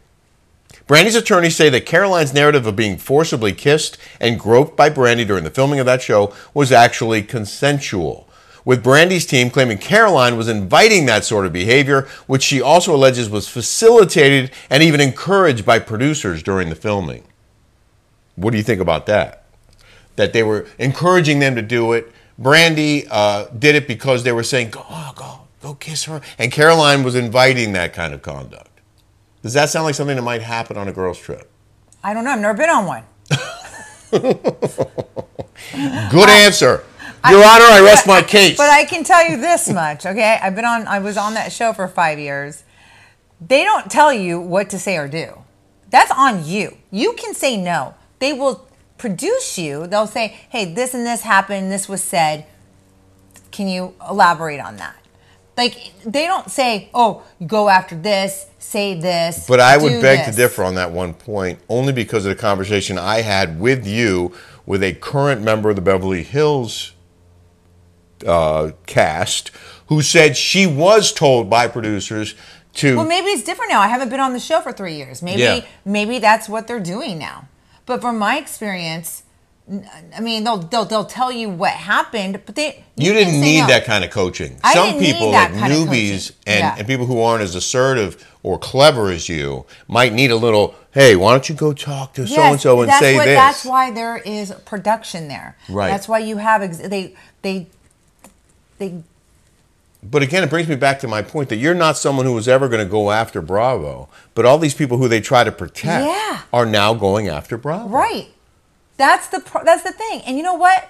Brandi's 0.87 1.15
attorneys 1.15 1.55
say 1.55 1.69
that 1.69 1.85
Caroline's 1.85 2.33
narrative 2.33 2.65
of 2.65 2.75
being 2.75 2.97
forcibly 2.97 3.53
kissed 3.53 3.97
and 4.19 4.39
groped 4.39 4.75
by 4.75 4.89
Brandi 4.89 5.25
during 5.25 5.43
the 5.43 5.49
filming 5.49 5.79
of 5.79 5.85
that 5.85 6.01
show 6.01 6.33
was 6.53 6.71
actually 6.71 7.23
consensual. 7.23 8.27
With 8.65 8.83
Brandi's 8.83 9.25
team 9.25 9.49
claiming 9.49 9.77
Caroline 9.77 10.37
was 10.37 10.47
inviting 10.47 11.05
that 11.05 11.25
sort 11.25 11.45
of 11.45 11.51
behavior, 11.51 12.07
which 12.27 12.43
she 12.43 12.61
also 12.61 12.95
alleges 12.95 13.29
was 13.29 13.49
facilitated 13.49 14.51
and 14.69 14.81
even 14.81 15.01
encouraged 15.01 15.65
by 15.65 15.79
producers 15.79 16.41
during 16.41 16.69
the 16.69 16.75
filming. 16.75 17.25
What 18.35 18.51
do 18.51 18.57
you 18.57 18.63
think 18.63 18.79
about 18.79 19.05
that? 19.07 19.43
That 20.15 20.31
they 20.33 20.43
were 20.43 20.65
encouraging 20.79 21.39
them 21.39 21.55
to 21.55 21.61
do 21.61 21.93
it. 21.93 22.11
Brandi 22.39 23.07
uh, 23.11 23.47
did 23.57 23.75
it 23.75 23.87
because 23.87 24.23
they 24.23 24.31
were 24.31 24.43
saying, 24.43 24.71
"Go, 24.71 24.85
oh, 24.89 25.11
go, 25.15 25.41
go, 25.61 25.75
kiss 25.75 26.05
her," 26.05 26.21
and 26.39 26.51
Caroline 26.51 27.03
was 27.03 27.15
inviting 27.15 27.73
that 27.73 27.93
kind 27.93 28.13
of 28.13 28.21
conduct. 28.21 28.69
Does 29.43 29.53
that 29.53 29.69
sound 29.69 29.85
like 29.85 29.95
something 29.95 30.15
that 30.15 30.21
might 30.21 30.41
happen 30.41 30.77
on 30.77 30.87
a 30.87 30.93
girls' 30.93 31.19
trip? 31.19 31.51
I 32.03 32.13
don't 32.13 32.23
know. 32.23 32.31
I've 32.31 32.39
never 32.39 32.57
been 32.57 32.69
on 32.69 32.85
one. 32.85 33.03
Good 36.09 36.29
answer. 36.29 36.83
Your 37.29 37.43
Honor, 37.43 37.65
I 37.65 37.81
rest 37.83 38.05
my 38.05 38.21
case. 38.21 38.57
But 38.57 38.69
I 38.69 38.83
can 38.83 39.03
tell 39.03 39.29
you 39.29 39.37
this 39.37 39.69
much, 39.69 40.05
okay? 40.05 40.37
I've 40.41 40.55
been 40.55 40.65
on. 40.65 40.87
I 40.87 40.99
was 40.99 41.15
on 41.15 41.35
that 41.35 41.53
show 41.53 41.71
for 41.71 41.87
five 41.87 42.19
years. 42.19 42.63
They 43.39 43.63
don't 43.63 43.89
tell 43.89 44.11
you 44.11 44.39
what 44.39 44.69
to 44.71 44.79
say 44.79 44.97
or 44.97 45.07
do. 45.07 45.39
That's 45.89 46.11
on 46.11 46.45
you. 46.45 46.77
You 46.91 47.13
can 47.13 47.33
say 47.33 47.55
no. 47.55 47.93
They 48.19 48.33
will 48.33 48.67
produce 48.97 49.57
you. 49.57 49.87
They'll 49.87 50.07
say, 50.07 50.39
"Hey, 50.49 50.73
this 50.73 50.93
and 50.93 51.05
this 51.05 51.21
happened. 51.21 51.71
This 51.71 51.87
was 51.87 52.03
said. 52.03 52.45
Can 53.51 53.67
you 53.67 53.93
elaborate 54.09 54.59
on 54.59 54.77
that?" 54.77 54.95
Like 55.55 55.93
they 56.03 56.25
don't 56.25 56.49
say, 56.49 56.89
"Oh, 56.93 57.23
go 57.45 57.69
after 57.69 57.95
this, 57.95 58.47
say 58.59 58.99
this." 58.99 59.45
But 59.47 59.59
I 59.59 59.77
would 59.77 60.01
beg 60.01 60.25
to 60.25 60.31
differ 60.31 60.63
on 60.63 60.75
that 60.75 60.91
one 60.91 61.13
point, 61.13 61.59
only 61.69 61.93
because 61.93 62.25
of 62.25 62.35
the 62.35 62.41
conversation 62.41 62.97
I 62.97 63.21
had 63.21 63.59
with 63.59 63.85
you 63.85 64.33
with 64.65 64.83
a 64.83 64.93
current 64.93 65.41
member 65.41 65.69
of 65.69 65.75
the 65.75 65.81
Beverly 65.81 66.23
Hills 66.23 66.92
uh, 68.25 68.71
cast 68.85 69.51
who 69.87 70.01
said 70.01 70.35
she 70.37 70.65
was 70.65 71.11
told 71.13 71.49
by 71.49 71.67
producers 71.67 72.35
to. 72.75 72.95
Well, 72.97 73.05
maybe 73.05 73.27
it's 73.27 73.43
different 73.43 73.71
now. 73.71 73.81
I 73.81 73.87
haven't 73.87 74.09
been 74.09 74.19
on 74.19 74.33
the 74.33 74.39
show 74.39 74.61
for 74.61 74.71
three 74.71 74.95
years. 74.95 75.21
Maybe 75.21 75.41
Yeah. 75.41 75.61
maybe 75.85 76.19
that's 76.19 76.49
what 76.49 76.67
they're 76.67 76.79
doing 76.79 77.17
now. 77.19 77.47
But 77.85 78.01
from 78.01 78.17
my 78.17 78.37
experience, 78.37 79.23
I 80.15 80.19
mean, 80.19 80.43
they'll 80.43 80.57
they'll, 80.57 80.85
they'll 80.85 81.05
tell 81.05 81.31
you 81.31 81.49
what 81.49 81.71
happened, 81.71 82.41
but 82.45 82.55
they 82.55 82.83
you 82.95 83.11
can 83.11 83.23
didn't 83.25 83.41
need 83.41 83.61
no. 83.61 83.67
that 83.67 83.85
kind 83.85 84.03
of 84.03 84.09
coaching. 84.11 84.59
I 84.63 84.73
Some 84.73 84.99
people, 84.99 85.31
like 85.31 85.51
newbies 85.51 86.31
and, 86.45 86.59
Yeah. 86.59 86.75
and 86.77 86.87
people 86.87 87.05
who 87.05 87.21
aren't 87.21 87.43
as 87.43 87.55
assertive 87.55 88.25
or 88.43 88.57
clever 88.57 89.09
as 89.09 89.29
you, 89.29 89.65
might 89.87 90.11
need 90.13 90.31
a 90.31 90.35
little. 90.35 90.75
Hey, 90.91 91.15
why 91.15 91.31
don't 91.31 91.47
you 91.47 91.55
go 91.55 91.71
talk 91.73 92.13
to 92.15 92.27
so 92.27 92.41
and 92.41 92.59
so 92.59 92.81
and 92.81 92.91
say 92.93 93.15
what, 93.15 93.25
this? 93.25 93.35
That's 93.37 93.65
why 93.65 93.89
there 93.91 94.17
is 94.17 94.51
production 94.65 95.27
there. 95.27 95.55
Right. 95.69 95.89
That's 95.89 96.07
why 96.09 96.19
you 96.19 96.37
have 96.37 96.61
ex- 96.61 96.77
they 96.79 97.15
they 97.41 97.67
they 98.89 99.03
But 100.03 100.21
again, 100.23 100.43
it 100.43 100.49
brings 100.49 100.67
me 100.67 100.75
back 100.75 100.99
to 100.99 101.07
my 101.07 101.21
point 101.21 101.49
that 101.49 101.57
you're 101.57 101.73
not 101.73 101.97
someone 101.97 102.25
who 102.25 102.33
was 102.33 102.47
ever 102.47 102.67
going 102.67 102.85
to 102.85 102.89
go 102.91 103.11
after 103.11 103.41
Bravo, 103.41 104.09
but 104.35 104.45
all 104.45 104.57
these 104.57 104.73
people 104.73 104.97
who 104.97 105.07
they 105.07 105.21
try 105.21 105.43
to 105.43 105.51
protect 105.51 106.05
Yeah. 106.05 106.41
are 106.51 106.65
now 106.65 106.93
going 106.93 107.27
after 107.29 107.57
Bravo. 107.57 107.87
Right. 107.87 108.27
That's 108.97 109.27
the 109.27 109.39
that's 109.65 109.83
the 109.83 109.91
thing. 109.91 110.21
And 110.25 110.37
you 110.37 110.43
know 110.43 110.53
what? 110.53 110.89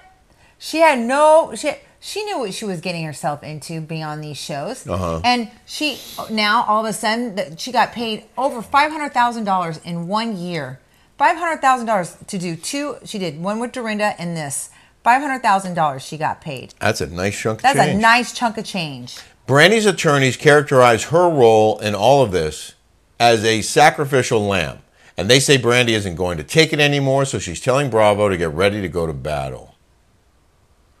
She 0.58 0.78
had 0.78 0.98
no 0.98 1.52
she 1.56 1.72
she 2.00 2.22
knew 2.24 2.38
what 2.38 2.52
she 2.52 2.66
was 2.66 2.80
getting 2.82 3.04
herself 3.04 3.42
into 3.42 3.80
being 3.80 4.04
on 4.04 4.20
these 4.20 4.36
shows. 4.36 4.86
Uh-huh. 4.86 5.20
And 5.24 5.50
she 5.64 5.98
now 6.30 6.64
all 6.68 6.84
of 6.84 6.90
a 6.90 6.92
sudden 6.92 7.34
that 7.36 7.58
she 7.60 7.72
got 7.72 7.92
paid 7.92 8.24
over 8.36 8.60
five 8.60 8.92
hundred 8.92 9.14
thousand 9.14 9.44
dollars 9.44 9.78
in 9.84 10.06
one 10.08 10.36
year. 10.36 10.80
Five 11.16 11.36
hundred 11.38 11.60
thousand 11.62 11.86
dollars 11.86 12.16
to 12.26 12.36
do 12.38 12.56
two. 12.56 12.96
She 13.04 13.18
did 13.18 13.40
one 13.40 13.58
with 13.58 13.72
Dorinda 13.72 14.14
and 14.20 14.36
this. 14.36 14.68
Five 15.04 15.20
hundred 15.20 15.42
thousand 15.42 15.74
dollars 15.74 16.02
she 16.02 16.16
got 16.16 16.40
paid. 16.40 16.74
That's 16.80 17.00
a 17.02 17.06
nice 17.06 17.38
chunk 17.38 17.58
of 17.58 17.62
That's 17.62 17.78
change. 17.78 17.98
a 17.98 18.00
nice 18.00 18.32
chunk 18.32 18.58
of 18.58 18.64
change. 18.64 19.18
Brandi's 19.46 19.84
attorneys 19.84 20.38
characterize 20.38 21.04
her 21.04 21.28
role 21.28 21.78
in 21.78 21.94
all 21.94 22.22
of 22.22 22.32
this 22.32 22.72
as 23.20 23.44
a 23.44 23.60
sacrificial 23.60 24.40
lamb. 24.40 24.78
And 25.16 25.30
they 25.30 25.38
say 25.38 25.58
Brandi 25.58 25.90
isn't 25.90 26.16
going 26.16 26.38
to 26.38 26.42
take 26.42 26.72
it 26.72 26.80
anymore, 26.80 27.24
so 27.26 27.38
she's 27.38 27.60
telling 27.60 27.90
Bravo 27.90 28.28
to 28.28 28.36
get 28.36 28.50
ready 28.50 28.80
to 28.80 28.88
go 28.88 29.06
to 29.06 29.12
battle. 29.12 29.76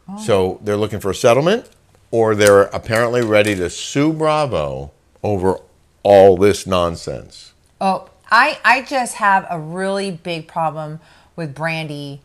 Oh. 0.06 0.22
So 0.22 0.60
they're 0.62 0.76
looking 0.76 1.00
for 1.00 1.10
a 1.10 1.14
settlement, 1.14 1.70
or 2.10 2.34
they're 2.34 2.64
apparently 2.64 3.22
ready 3.22 3.54
to 3.56 3.70
sue 3.70 4.12
Bravo 4.12 4.92
over 5.22 5.58
all 6.02 6.36
this 6.36 6.66
nonsense. 6.66 7.54
Oh, 7.80 8.08
I 8.30 8.58
I 8.64 8.82
just 8.82 9.14
have 9.14 9.46
a 9.50 9.58
really 9.58 10.10
big 10.10 10.46
problem 10.46 11.00
with 11.34 11.54
Brandi 11.54 12.20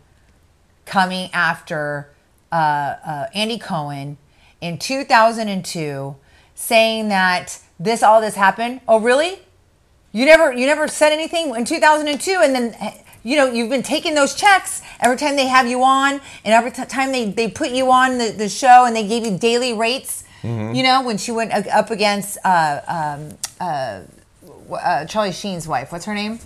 coming 0.90 1.30
after 1.34 2.10
uh, 2.52 2.56
uh, 2.56 3.28
Andy 3.34 3.60
Cohen 3.60 4.18
in 4.60 4.80
2002, 4.80 6.16
saying 6.56 7.10
that 7.10 7.60
this 7.80 8.02
all 8.04 8.20
this 8.20 8.36
happened. 8.36 8.82
Oh, 8.88 9.00
really? 9.00 9.40
You 10.12 10.26
never 10.26 10.52
you 10.52 10.66
never 10.66 10.88
said 10.88 11.14
anything 11.14 11.56
in 11.56 11.64
2002, 11.64 12.40
and 12.42 12.56
then 12.56 12.94
you 13.24 13.38
know 13.38 13.52
you've 13.52 13.70
been 13.70 13.84
taking 13.84 14.16
those 14.16 14.34
checks 14.34 14.82
every 15.00 15.18
time 15.18 15.36
they 15.36 15.46
have 15.46 15.68
you 15.68 15.84
on, 15.84 16.14
and 16.44 16.54
every 16.54 16.72
t- 16.72 16.84
time 16.86 17.12
they 17.12 17.30
they 17.30 17.48
put 17.48 17.70
you 17.70 17.92
on 17.92 18.18
the, 18.18 18.32
the 18.32 18.50
show, 18.50 18.86
and 18.86 18.96
they 18.96 19.08
gave 19.08 19.24
you 19.24 19.38
daily 19.38 19.74
rates. 19.74 20.24
You 20.74 20.84
know 20.84 21.04
when 21.04 21.18
she 21.18 21.32
went 21.32 21.52
up 21.52 21.92
against 21.92 22.38
uh, 22.44 22.80
um, 22.88 23.38
uh, 23.60 24.02
uh, 24.74 25.06
Charlie 25.06 25.34
Sheen's 25.34 25.68
wife. 25.68 25.92
What's 25.92 26.06
her 26.06 26.16
name? 26.16 26.40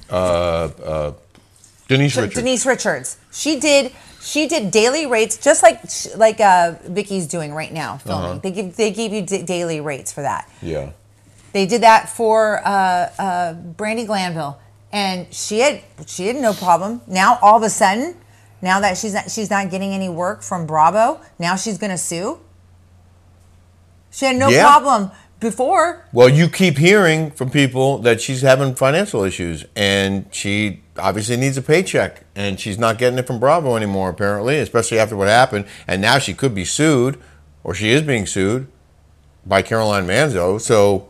Denise 1.88 2.17
Richards. 2.17 2.36
Denise 2.36 2.65
Richards. 2.65 3.17
She 3.32 3.60
did 3.60 3.91
she 4.24 4.48
did 4.48 4.72
daily 4.72 5.06
rates 5.06 5.38
just 5.38 5.62
like 5.64 5.82
like 6.16 6.40
uh, 6.40 6.76
Vicki's 6.86 7.28
doing 7.28 7.54
right 7.54 7.72
now 7.74 7.98
filming. 7.98 8.32
Uh-huh. 8.32 8.40
They 8.42 8.52
give 8.52 8.76
they 8.76 8.92
gave 8.92 9.12
you 9.12 9.22
d- 9.22 9.44
daily 9.44 9.82
rates 9.82 10.12
for 10.14 10.22
that. 10.22 10.50
Yeah. 10.62 10.92
They 11.52 11.66
did 11.68 11.82
that 11.82 12.10
for 12.10 12.66
uh, 12.66 13.12
uh, 13.20 13.54
Brandi 13.54 14.06
Glanville, 14.08 14.60
and 14.92 15.32
she 15.34 15.60
had 15.60 15.82
she 16.08 16.28
had 16.28 16.38
no 16.38 16.54
problem. 16.54 17.02
Now 17.08 17.38
all 17.42 17.58
of 17.58 17.64
a 17.64 17.70
sudden, 17.70 18.16
now 18.62 18.80
that 18.80 18.98
she's 18.98 19.14
not 19.14 19.30
she's 19.30 19.50
not 19.50 19.70
getting 19.70 19.92
any 19.94 20.10
work 20.10 20.42
from 20.42 20.66
Bravo, 20.66 21.20
now 21.38 21.56
she's 21.56 21.78
going 21.78 21.92
to 21.92 21.98
sue. 21.98 22.40
She 24.12 24.26
had 24.26 24.36
no 24.36 24.50
Yeah. 24.50 24.64
problem 24.64 25.12
before. 25.40 26.06
Well, 26.14 26.30
you 26.30 26.48
keep 26.48 26.78
hearing 26.78 27.32
from 27.32 27.50
people 27.50 27.98
that 28.00 28.22
she's 28.22 28.42
having 28.42 28.76
financial 28.76 29.24
issues 29.24 29.66
and 29.76 30.26
she 30.32 30.83
obviously 30.97 31.38
needs 31.38 31.58
a 31.58 31.62
paycheck 31.62 32.23
and 32.36 32.60
she's 32.60 32.77
not 32.77 32.97
getting 32.97 33.17
it 33.19 33.27
from 33.27 33.39
Bravo 33.39 33.75
anymore, 33.75 34.10
apparently, 34.10 34.58
especially 34.60 34.99
after 34.99 35.15
what 35.15 35.27
happened. 35.27 35.65
And 35.88 36.01
now 36.01 36.19
she 36.19 36.34
could 36.34 36.53
be 36.53 36.65
sued 36.65 37.19
or 37.63 37.73
she 37.73 37.89
is 37.89 38.01
being 38.01 38.25
sued 38.25 38.67
by 39.45 39.62
Caroline 39.62 40.06
Manzo. 40.06 40.60
So, 40.62 41.10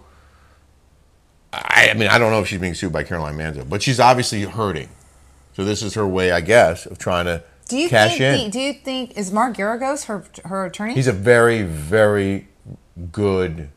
I, 1.52 1.90
I 1.92 1.94
mean, 1.94 2.08
I 2.10 2.18
don't 2.18 2.32
know 2.32 2.40
if 2.42 2.48
she's 2.48 2.60
being 2.62 2.74
sued 2.74 2.92
by 2.94 3.04
Caroline 3.04 3.36
Manzo, 3.36 3.68
but 3.68 3.82
she's 3.84 4.00
obviously 4.00 4.44
hurting. 4.44 4.90
So, 5.56 5.64
this 5.64 5.84
is 5.84 5.94
her 5.94 6.08
way, 6.08 6.32
I 6.32 6.42
guess, 6.42 6.86
of 6.88 6.98
trying 6.98 7.26
to 7.26 7.44
Do 7.68 7.78
you 7.78 7.90
cash 7.90 8.18
think? 8.18 8.46
in. 8.46 8.50
Do 8.52 8.60
you 8.60 8.74
think 8.74 9.16
is 9.18 9.32
Mark 9.32 9.56
Geragos 9.58 10.06
her 10.06 10.26
her 10.46 10.66
attorney? 10.66 10.96
He's 10.96 11.08
a 11.08 11.12
very, 11.14 11.62
very 11.62 12.48
good 13.12 13.70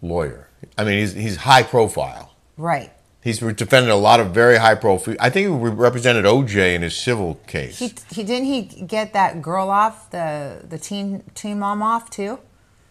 lawyer. 0.00 0.48
I 0.78 0.84
mean, 0.84 0.98
he's, 1.00 1.12
he's 1.12 1.36
high 1.36 1.62
profile. 1.64 2.34
right. 2.56 2.92
He's 3.22 3.38
defended 3.38 3.90
a 3.90 3.96
lot 3.96 4.18
of 4.18 4.32
very 4.32 4.56
high 4.56 4.74
profile. 4.74 5.14
I 5.20 5.30
think 5.30 5.46
he 5.48 5.68
represented 5.68 6.24
OJ 6.24 6.74
in 6.74 6.82
his 6.82 6.96
civil 6.96 7.36
case. 7.46 7.78
He, 7.78 7.94
he 8.10 8.24
didn't 8.24 8.46
he 8.46 8.62
get 8.62 9.12
that 9.12 9.40
girl 9.40 9.70
off 9.70 10.10
the 10.10 10.64
the 10.68 10.76
teen 10.76 11.22
teen 11.34 11.60
mom 11.60 11.82
off 11.82 12.10
too. 12.10 12.40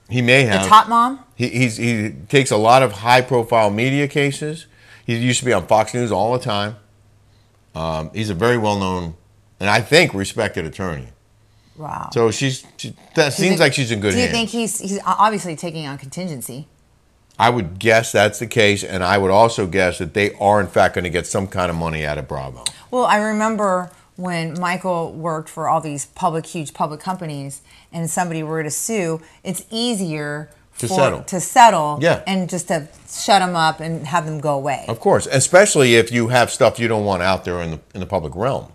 He 0.09 0.21
may 0.21 0.43
have 0.43 0.63
The 0.63 0.69
top 0.69 0.89
mom. 0.89 1.19
He, 1.35 1.47
he's, 1.49 1.77
he 1.77 2.11
takes 2.27 2.51
a 2.51 2.57
lot 2.57 2.83
of 2.83 2.91
high 2.91 3.21
profile 3.21 3.69
media 3.69 4.07
cases. 4.07 4.65
He 5.05 5.15
used 5.15 5.39
to 5.39 5.45
be 5.45 5.53
on 5.53 5.67
Fox 5.67 5.93
News 5.93 6.11
all 6.11 6.33
the 6.33 6.43
time. 6.43 6.75
Um, 7.75 8.11
he's 8.13 8.29
a 8.29 8.33
very 8.33 8.57
well 8.57 8.77
known 8.77 9.15
and 9.61 9.69
I 9.69 9.79
think 9.79 10.13
respected 10.15 10.65
attorney. 10.65 11.09
Wow. 11.77 12.09
So 12.11 12.31
she's 12.31 12.65
she, 12.77 12.95
that 13.15 13.31
seems 13.31 13.59
like 13.59 13.73
she's 13.73 13.91
in 13.91 14.01
good 14.01 14.11
Do 14.11 14.17
you 14.17 14.23
hands. 14.23 14.33
think 14.33 14.49
he's 14.49 14.79
he's 14.79 14.99
obviously 15.05 15.55
taking 15.55 15.85
on 15.85 15.97
contingency? 15.97 16.67
I 17.39 17.49
would 17.49 17.79
guess 17.79 18.11
that's 18.11 18.39
the 18.39 18.47
case, 18.47 18.83
and 18.83 19.03
I 19.03 19.17
would 19.17 19.31
also 19.31 19.65
guess 19.67 19.97
that 19.97 20.13
they 20.13 20.33
are 20.35 20.61
in 20.61 20.67
fact 20.67 20.95
going 20.95 21.03
to 21.05 21.09
get 21.09 21.25
some 21.25 21.47
kind 21.47 21.69
of 21.69 21.75
money 21.75 22.05
out 22.05 22.17
of 22.17 22.27
Bravo. 22.27 22.63
Well, 22.91 23.05
I 23.05 23.17
remember 23.17 23.91
when 24.15 24.59
Michael 24.59 25.11
worked 25.13 25.49
for 25.49 25.67
all 25.67 25.81
these 25.81 26.05
public, 26.07 26.45
huge 26.45 26.73
public 26.73 26.99
companies, 26.99 27.61
and 27.91 28.09
somebody 28.09 28.43
were 28.43 28.61
to 28.61 28.69
sue, 28.69 29.21
it's 29.43 29.63
easier 29.71 30.49
To 30.79 30.87
for- 30.87 30.93
settle. 30.93 31.23
to 31.23 31.39
settle, 31.39 31.97
Yeah. 32.01 32.21
and 32.27 32.47
just 32.49 32.67
to 32.67 32.87
shut 33.09 33.41
them 33.41 33.55
up 33.55 33.79
and 33.79 34.05
have 34.07 34.25
them 34.25 34.39
go 34.39 34.53
away. 34.53 34.85
Of 34.87 34.99
course, 34.99 35.27
especially 35.31 35.95
if 35.95 36.11
you 36.11 36.27
have 36.27 36.51
stuff 36.51 36.79
you 36.79 36.87
don't 36.87 37.05
want 37.05 37.23
out 37.23 37.43
there 37.45 37.61
in 37.61 37.71
the 37.71 37.79
in 37.95 37.99
the 38.01 38.05
public 38.05 38.35
realm. 38.35 38.67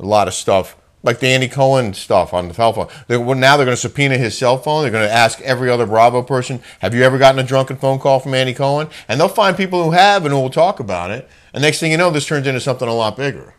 A 0.00 0.06
lot 0.06 0.28
of 0.28 0.34
stuff 0.34 0.76
like 1.08 1.20
the 1.20 1.28
Andy 1.28 1.48
Cohen 1.48 1.94
stuff 1.94 2.34
on 2.34 2.48
the 2.48 2.54
cell 2.54 2.74
phone. 2.74 2.88
They, 3.06 3.16
well, 3.16 3.36
now 3.36 3.56
they're 3.56 3.64
going 3.64 3.76
to 3.76 3.80
subpoena 3.80 4.18
his 4.18 4.36
cell 4.36 4.58
phone. 4.58 4.82
They're 4.82 4.90
going 4.90 5.08
to 5.08 5.12
ask 5.12 5.40
every 5.40 5.70
other 5.70 5.86
Bravo 5.86 6.22
person, 6.22 6.60
"Have 6.80 6.94
you 6.94 7.02
ever 7.02 7.16
gotten 7.16 7.38
a 7.38 7.42
drunken 7.42 7.78
phone 7.78 7.98
call 7.98 8.20
from 8.20 8.34
Andy 8.34 8.52
Cohen?" 8.52 8.88
And 9.08 9.18
they'll 9.18 9.28
find 9.28 9.56
people 9.56 9.82
who 9.82 9.92
have 9.92 10.26
and 10.26 10.34
who 10.34 10.40
will 10.40 10.50
talk 10.50 10.80
about 10.80 11.10
it. 11.10 11.26
And 11.54 11.62
next 11.62 11.80
thing 11.80 11.90
you 11.90 11.96
know, 11.96 12.10
this 12.10 12.26
turns 12.26 12.46
into 12.46 12.60
something 12.60 12.86
a 12.86 12.94
lot 12.94 13.16
bigger. 13.16 13.54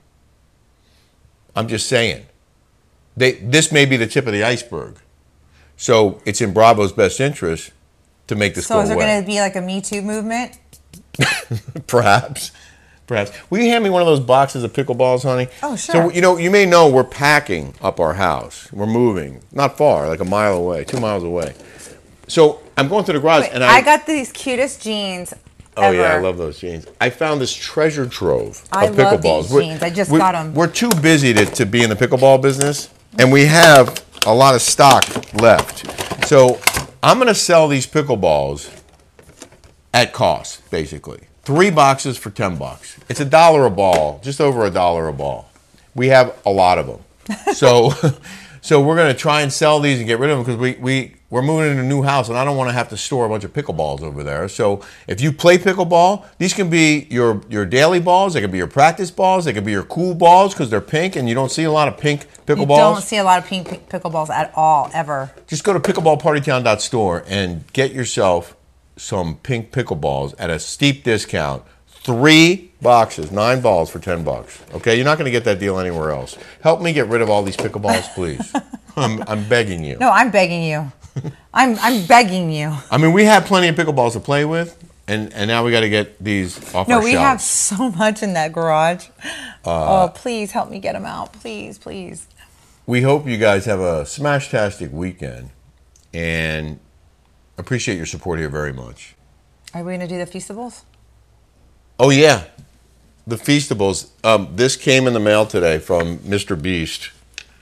I'm 1.56 1.68
just 1.68 1.90
saying. 1.90 2.28
They, 3.18 3.32
this 3.34 3.72
may 3.72 3.86
be 3.86 3.98
the 3.98 4.08
tip 4.08 4.28
of 4.28 4.34
the 4.34 4.44
iceberg. 4.44 4.98
So 5.76 6.22
it's 6.24 6.40
in 6.40 6.54
Bravo's 6.54 6.94
best 6.94 7.20
interest 7.20 7.72
to 8.28 8.36
make 8.36 8.54
this 8.54 8.68
So 8.68 8.76
go 8.76 8.82
is 8.82 8.90
there 8.90 8.98
going 8.98 9.22
to 9.22 9.26
be 9.26 9.40
like 9.42 9.56
a 9.56 9.62
Me 9.62 9.82
Too 9.82 10.02
movement? 10.02 10.60
Perhaps. 11.88 12.52
Perhaps. 13.10 13.32
Will 13.50 13.58
you 13.58 13.72
hand 13.72 13.84
me 13.84 13.90
one 13.90 14.04
of 14.04 14.08
those 14.08 14.20
boxes 14.20 14.64
of 14.64 14.72
pickleballs, 14.72 15.24
honey? 15.24 15.48
Oh, 15.64 15.76
sure. 15.76 15.94
So, 15.94 16.10
you 16.12 16.22
know, 16.22 16.38
you 16.38 16.52
may 16.52 16.68
know 16.68 16.88
we're 16.88 17.04
packing 17.04 17.74
up 17.82 18.00
our 18.00 18.14
house. 18.14 18.72
We're 18.72 18.86
moving. 18.86 19.42
Not 19.52 19.80
far, 19.80 20.08
like 20.08 20.20
a 20.20 20.26
mile 20.26 20.54
away, 20.54 20.84
two 20.84 21.00
miles 21.00 21.24
away. 21.24 21.56
So 22.28 22.62
I'm 22.78 22.88
going 22.88 23.04
to 23.06 23.14
the 23.14 23.20
garage 23.20 23.42
Wait, 23.42 23.52
and 23.54 23.64
I. 23.64 23.78
I 23.78 23.82
got 23.82 24.06
these 24.06 24.32
cutest 24.32 24.84
jeans. 24.84 25.34
Oh 25.76 25.90
yeah, 25.90 26.14
I 26.14 26.20
love 26.20 26.38
those 26.38 26.60
jeans. 26.60 26.86
I 27.02 27.10
found 27.10 27.42
this 27.42 27.52
treasure 27.52 28.06
trove 28.06 28.64
I 28.72 28.86
of 28.86 28.96
love 28.96 29.20
pickleballs. 29.22 29.42
these 29.44 29.52
We're- 29.54 29.66
jeans. 29.66 29.82
I 29.82 29.90
just 29.90 30.12
got 30.12 30.36
'em. 30.36 30.54
We're 30.54 30.68
too 30.68 30.90
busy 31.02 31.34
to, 31.34 31.46
to 31.48 31.66
be 31.66 31.82
in 31.82 31.90
the 31.90 31.96
pickleball 31.96 32.44
business, 32.44 32.90
and 33.18 33.32
we 33.32 33.46
have 33.46 34.06
a 34.28 34.34
lot 34.36 34.54
of 34.54 34.62
stock 34.62 35.04
left. 35.42 36.28
So 36.28 36.60
I'm 37.02 37.18
going 37.18 37.28
to 37.28 37.34
sell 37.34 37.68
these 37.68 37.88
pickleballs 37.88 38.70
at 39.96 40.14
cost, 40.14 40.70
basically. 40.70 41.22
Three 41.50 41.72
boxes 41.72 42.16
for 42.16 42.30
ten 42.30 42.58
bucks. 42.58 42.96
It's 43.10 43.20
a 43.20 43.26
dollar 43.26 43.66
a 43.66 43.72
ball, 43.72 44.20
just 44.24 44.40
over 44.40 44.66
a 44.66 44.70
dollar 44.70 45.08
a 45.08 45.14
ball. 45.14 45.50
We 45.96 46.10
have 46.10 46.38
a 46.46 46.52
lot 46.52 46.78
of 46.78 46.86
them. 46.86 47.56
So, 47.56 47.90
so 48.62 48.80
we're 48.80 48.96
going 48.96 49.12
to 49.12 49.20
try 49.20 49.42
and 49.42 49.52
sell 49.52 49.80
these 49.80 49.98
and 49.98 50.06
get 50.06 50.20
rid 50.20 50.30
of 50.30 50.38
them 50.38 50.46
because 50.46 50.62
we 50.62 50.80
we 50.80 51.16
we're 51.32 51.42
moving 51.42 51.72
into 51.72 51.82
a 51.82 51.88
new 51.88 52.04
house 52.04 52.30
and 52.30 52.38
I 52.38 52.46
don't 52.46 52.56
want 52.56 52.70
to 52.70 52.74
have 52.74 52.90
to 52.90 52.98
store 52.98 53.26
a 53.26 53.30
bunch 53.30 53.44
of 53.46 53.52
pickleballs 53.52 54.04
over 54.04 54.24
there. 54.24 54.48
So 54.48 54.84
if 55.08 55.22
you 55.22 55.32
play 55.32 55.58
pickleball, 55.58 56.24
these 56.38 56.54
can 56.54 56.70
be 56.70 57.08
your 57.10 57.42
your 57.50 57.66
daily 57.66 58.00
balls. 58.00 58.36
They 58.36 58.42
can 58.42 58.52
be 58.52 58.60
your 58.60 58.68
practice 58.68 59.10
balls. 59.10 59.46
They 59.46 59.54
can 59.54 59.64
be 59.64 59.72
your 59.72 59.82
cool 59.82 60.14
balls 60.14 60.54
because 60.54 60.70
they're 60.70 60.80
pink 60.82 61.16
and 61.16 61.28
you 61.28 61.34
don't 61.34 61.52
see 61.52 61.64
a 61.64 61.72
lot 61.72 61.88
of 61.88 61.98
pink 61.98 62.28
pickleballs. 62.46 62.60
You 62.60 62.94
don't 62.94 63.02
see 63.02 63.18
a 63.18 63.24
lot 63.24 63.40
of 63.40 63.50
pink 63.50 63.68
pick- 63.68 63.90
pickleballs 63.90 64.30
at 64.30 64.54
all, 64.56 64.92
ever. 64.94 65.32
Just 65.48 65.64
go 65.64 65.74
to 65.74 65.80
pickleballpartytown.store 65.80 67.24
and 67.28 67.64
get 67.74 67.92
yourself 67.92 68.56
some 69.00 69.38
pink 69.38 69.72
pickleballs 69.72 70.34
at 70.38 70.50
a 70.50 70.60
steep 70.60 71.04
discount. 71.04 71.64
Three 71.88 72.72
boxes, 72.82 73.32
nine 73.32 73.62
balls 73.62 73.90
for 73.90 74.00
ten 74.00 74.24
bucks. 74.24 74.62
Okay, 74.74 74.96
you're 74.96 75.06
not 75.06 75.18
going 75.18 75.26
to 75.26 75.32
get 75.32 75.44
that 75.46 75.60
deal 75.60 75.80
anywhere 75.80 76.12
else. 76.12 76.38
Help 76.62 76.82
me 76.82 76.94
get 76.94 77.08
rid 77.08 77.22
of 77.22 77.30
all 77.30 77.44
these 77.44 77.58
pickleballs, 77.58 78.14
please. 78.16 78.54
I'm, 78.96 79.22
I'm 79.28 79.48
begging 79.48 79.84
you. 79.84 79.98
No, 79.98 80.10
I'm 80.10 80.32
begging 80.32 80.64
you. 80.64 80.92
I'm 81.54 81.78
I'm 81.80 82.06
begging 82.06 82.52
you. 82.52 82.76
I 82.90 82.98
mean, 82.98 83.12
we 83.14 83.26
have 83.26 83.46
plenty 83.46 83.68
of 83.68 83.76
pickleballs 83.76 84.14
to 84.14 84.20
play 84.22 84.46
with, 84.46 84.82
and, 85.08 85.34
and 85.34 85.48
now 85.50 85.66
we 85.66 85.72
got 85.72 85.82
to 85.82 85.90
get 85.90 86.24
these 86.24 86.74
off 86.74 86.88
No, 86.88 86.98
our 86.98 87.04
we 87.04 87.12
shelves. 87.12 87.24
have 87.24 87.42
so 87.42 87.90
much 87.92 88.24
in 88.24 88.34
that 88.34 88.54
garage. 88.54 89.08
Uh, 89.66 90.04
oh, 90.06 90.12
please 90.16 90.52
help 90.52 90.70
me 90.70 90.80
get 90.80 90.94
them 90.94 91.06
out. 91.06 91.34
Please, 91.34 91.78
please. 91.78 92.28
we 92.86 93.02
hope 93.02 93.28
you 93.28 93.38
guys 93.38 93.66
have 93.66 93.80
a 93.82 94.06
smash-tastic 94.06 94.92
weekend, 94.94 95.50
and 96.14 96.80
appreciate 97.60 97.98
your 97.98 98.06
support 98.06 98.40
here 98.40 98.50
very 98.50 98.74
much. 98.74 99.16
Are 99.74 99.84
we 99.84 99.96
going 99.96 100.00
to 100.00 100.08
do 100.08 100.18
the 100.18 100.26
Feastables? 100.26 100.82
Oh 102.00 102.10
yeah, 102.10 102.46
the 103.28 103.36
Feastables. 103.36 104.10
Um, 104.24 104.50
this 104.56 104.76
came 104.76 105.06
in 105.08 105.14
the 105.14 105.20
mail 105.20 105.46
today 105.46 105.80
from 105.80 106.20
Mr. 106.20 106.60
Beast. 106.60 107.12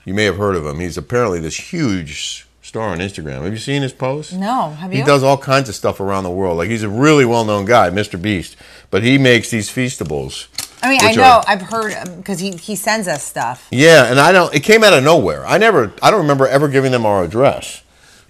You 0.04 0.14
may 0.14 0.24
have 0.24 0.36
heard 0.36 0.56
of 0.56 0.64
him. 0.64 0.80
He's 0.80 0.96
apparently 0.96 1.40
this 1.40 1.72
huge 1.72 2.46
star 2.62 2.88
on 2.90 2.98
Instagram. 2.98 3.42
Have 3.42 3.52
you 3.52 3.58
seen 3.58 3.82
his 3.82 3.92
posts? 3.92 4.32
No, 4.32 4.70
have 4.70 4.92
you? 4.92 5.00
He 5.00 5.04
does 5.04 5.22
all 5.22 5.36
kinds 5.36 5.68
of 5.68 5.74
stuff 5.74 6.00
around 6.00 6.24
the 6.24 6.30
world. 6.30 6.56
Like 6.58 6.70
he's 6.70 6.82
a 6.82 6.88
really 6.88 7.24
well-known 7.24 7.64
guy, 7.64 7.90
Mr. 7.90 8.20
Beast. 8.20 8.56
But 8.90 9.02
he 9.02 9.18
makes 9.18 9.50
these 9.50 9.68
Feastables. 9.68 10.46
I 10.82 10.88
mean, 10.90 11.00
I 11.02 11.12
know. 11.14 11.22
are- 11.22 11.44
I've 11.48 11.62
heard 11.62 11.92
because 12.18 12.38
he, 12.38 12.52
he 12.52 12.76
sends 12.76 13.08
us 13.08 13.24
stuff. 13.24 13.66
yeah, 13.72 14.04
and 14.10 14.20
I 14.20 14.30
don't. 14.32 14.54
It 14.54 14.60
came 14.60 14.84
out 14.84 14.92
of 14.92 15.02
nowhere. 15.02 15.44
I 15.46 15.58
never. 15.58 15.92
I 16.00 16.10
don't 16.10 16.20
remember 16.20 16.46
ever 16.46 16.68
giving 16.68 16.92
them 16.92 17.04
our 17.04 17.24
address. 17.24 17.82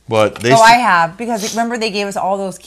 But 0.09 0.37
they. 0.37 0.53
Oh, 0.53 0.57
I 0.57 0.73
have 0.73 1.17
because 1.17 1.55
remember 1.55 1.79
they 1.79 1.91
gave 1.91 2.07
us 2.07 2.17
all 2.17 2.39
those. 2.39 2.59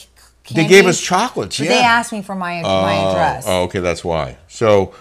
They 0.50 0.66
gave 0.66 0.86
us 0.86 1.00
chocolates. 1.00 1.58
Yeah. 1.58 1.68
They 1.68 1.80
asked 1.80 2.12
me 2.12 2.22
for 2.22 2.34
my 2.34 2.62
my 2.62 2.98
oh, 2.98 3.10
address. 3.10 3.44
Oh, 3.46 3.62
okay, 3.64 3.80
that's 3.80 4.04
why. 4.04 4.38
So 4.48 4.94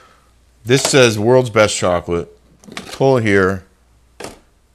this 0.65 0.83
says 0.83 1.17
world's 1.17 1.49
best 1.49 1.75
chocolate. 1.75 2.29
Pull 2.75 3.17
here, 3.17 3.65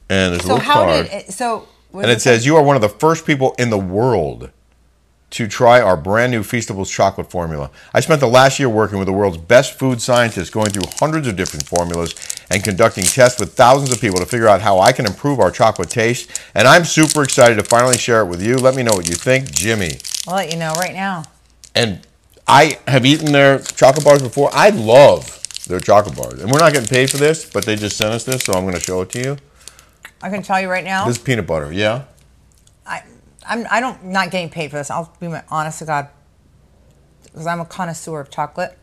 and 0.08 0.32
there's 0.32 0.40
a 0.40 0.46
so 0.46 0.54
little 0.54 0.58
how 0.58 0.84
card, 0.84 1.06
did 1.06 1.12
it, 1.12 1.32
so? 1.32 1.68
and 1.92 2.02
does 2.02 2.16
it 2.16 2.20
says 2.20 2.44
you 2.44 2.56
are 2.56 2.62
one 2.62 2.76
of 2.76 2.82
the 2.82 2.88
first 2.88 3.24
people 3.24 3.54
in 3.58 3.70
the 3.70 3.78
world 3.78 4.50
to 5.28 5.46
try 5.48 5.80
our 5.80 5.96
brand 5.96 6.30
new 6.30 6.42
Feastables 6.42 6.90
chocolate 6.90 7.30
formula. 7.30 7.70
I 7.92 8.00
spent 8.00 8.20
the 8.20 8.28
last 8.28 8.58
year 8.58 8.68
working 8.68 8.98
with 8.98 9.06
the 9.06 9.12
world's 9.12 9.36
best 9.36 9.78
food 9.78 10.00
scientists, 10.00 10.50
going 10.50 10.70
through 10.70 10.88
hundreds 10.98 11.26
of 11.26 11.36
different 11.36 11.66
formulas 11.66 12.14
and 12.50 12.62
conducting 12.62 13.04
tests 13.04 13.40
with 13.40 13.54
thousands 13.54 13.92
of 13.92 14.00
people 14.00 14.18
to 14.18 14.26
figure 14.26 14.48
out 14.48 14.60
how 14.60 14.78
I 14.78 14.92
can 14.92 15.04
improve 15.04 15.40
our 15.40 15.50
chocolate 15.50 15.90
taste. 15.90 16.40
And 16.54 16.68
I'm 16.68 16.84
super 16.84 17.22
excited 17.22 17.56
to 17.56 17.64
finally 17.64 17.98
share 17.98 18.22
it 18.22 18.26
with 18.26 18.42
you. 18.42 18.56
Let 18.56 18.76
me 18.76 18.82
know 18.82 18.92
what 18.92 19.08
you 19.08 19.16
think, 19.16 19.50
Jimmy. 19.50 19.98
I'll 20.28 20.36
let 20.36 20.52
you 20.52 20.58
know 20.58 20.72
right 20.74 20.94
now. 20.94 21.24
And 21.74 22.00
I 22.46 22.78
have 22.86 23.04
eaten 23.04 23.32
their 23.32 23.58
chocolate 23.58 24.04
bars 24.04 24.22
before. 24.22 24.50
I 24.52 24.70
love 24.70 25.42
their 25.66 25.80
chocolate 25.80 26.16
bars. 26.16 26.40
And 26.40 26.50
we're 26.50 26.60
not 26.60 26.72
getting 26.72 26.88
paid 26.88 27.10
for 27.10 27.16
this, 27.16 27.48
but 27.50 27.64
they 27.64 27.74
just 27.74 27.96
sent 27.96 28.12
us 28.12 28.24
this, 28.24 28.44
so 28.44 28.52
I'm 28.52 28.62
going 28.62 28.74
to 28.74 28.80
show 28.80 29.00
it 29.02 29.10
to 29.10 29.20
you. 29.20 29.36
I 30.22 30.30
can 30.30 30.42
tell 30.42 30.60
you 30.60 30.68
right 30.68 30.84
now. 30.84 31.06
This 31.06 31.16
is 31.18 31.22
peanut 31.22 31.46
butter, 31.46 31.72
yeah? 31.72 32.04
I 32.86 33.02
I'm 33.48 33.66
I 33.70 33.80
don't 33.80 34.04
not 34.06 34.30
getting 34.30 34.50
paid 34.50 34.70
for 34.70 34.76
this. 34.76 34.90
I'll 34.90 35.12
be 35.20 35.28
my 35.28 35.42
honest 35.50 35.78
to 35.80 35.84
God, 35.86 36.08
because 37.24 37.46
I'm 37.46 37.60
a 37.60 37.64
connoisseur 37.64 38.20
of 38.20 38.30
chocolate. 38.30 38.76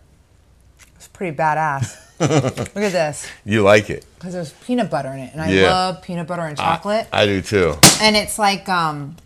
It's 0.95 1.08
pretty 1.08 1.36
badass. 1.36 1.99
Look 2.19 2.78
at 2.78 2.91
this, 2.93 3.28
You 3.43 3.63
like 3.63 3.89
it. 3.89 4.06
because 4.15 4.34
there's 4.34 4.54
peanut 4.54 4.89
butter 4.89 5.10
in 5.10 5.19
it, 5.19 5.34
and 5.34 5.41
I 5.41 5.49
Yeah. 5.52 5.71
love 5.71 6.02
peanut 6.02 6.28
butter 6.28 6.43
and 6.43 6.58
chocolate. 6.58 7.08
I 7.12 7.26
do 7.26 7.41
too. 7.41 7.76
and 8.02 8.15
it's 8.15 8.39
like 8.39 8.69
um, 8.69 9.17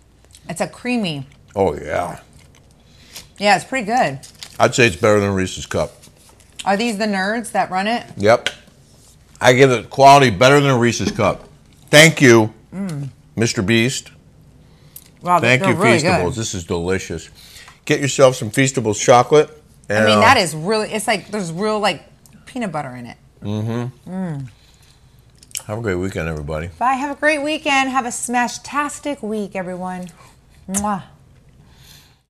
it's 0.49 0.61
a 0.61 0.67
creamy. 0.67 1.27
Oh, 1.55 1.75
yeah. 1.75 2.19
Yeah, 3.37 3.55
it's 3.55 3.65
pretty 3.65 3.85
good. 3.85 4.19
I'd 4.59 4.73
say 4.73 4.87
it's 4.87 4.95
better 4.95 5.19
than 5.19 5.33
Reese's 5.33 5.65
Cup. 5.67 5.91
Are 6.65 6.75
these 6.77 6.97
the 6.97 7.05
nerds 7.05 7.51
that 7.51 7.69
run 7.69 7.85
it? 7.87 8.03
Yep. 8.17 8.49
I 9.39 9.53
give 9.53 9.69
it 9.69 9.89
quality 9.91 10.31
better 10.31 10.59
than 10.59 10.79
Reese's 10.79 11.11
Cup. 11.11 11.47
Thank 11.91 12.21
you, 12.21 12.53
Mr. 13.35 13.63
Beast. 13.63 14.09
Wow, 15.21 15.39
Thank 15.39 15.65
you, 15.65 15.73
really 15.73 15.97
Feastables. 15.99 16.23
good. 16.23 16.33
This 16.35 16.53
is 16.53 16.63
delicious. 16.65 17.29
Get 17.85 17.99
yourself 17.99 18.35
some 18.35 18.51
Feastables 18.51 18.99
chocolate. 18.99 19.49
And, 19.89 19.99
I 19.99 20.05
mean, 20.05 20.17
uh, 20.17 20.21
that 20.21 20.37
is 20.37 20.55
really. 20.55 20.91
It's 20.91 21.07
like 21.07 21.29
there's 21.31 21.51
real 21.51 21.79
like 21.79 22.03
peanut 22.45 22.71
butter 22.71 22.95
in 22.95 23.05
it. 23.05 23.17
Mm-hmm. 23.41 24.11
Mm. 24.11 24.49
Have 25.65 25.79
a 25.79 25.81
great 25.81 25.95
weekend, 25.95 26.27
everybody. 26.27 26.67
Bye. 26.79 26.93
Have 26.93 27.15
a 27.15 27.19
great 27.19 27.41
weekend. 27.41 27.89
Have 27.89 28.05
a 28.05 28.11
smash-tastic 28.11 29.21
week, 29.21 29.55
everyone. 29.55 30.07
Mwah. 30.69 31.03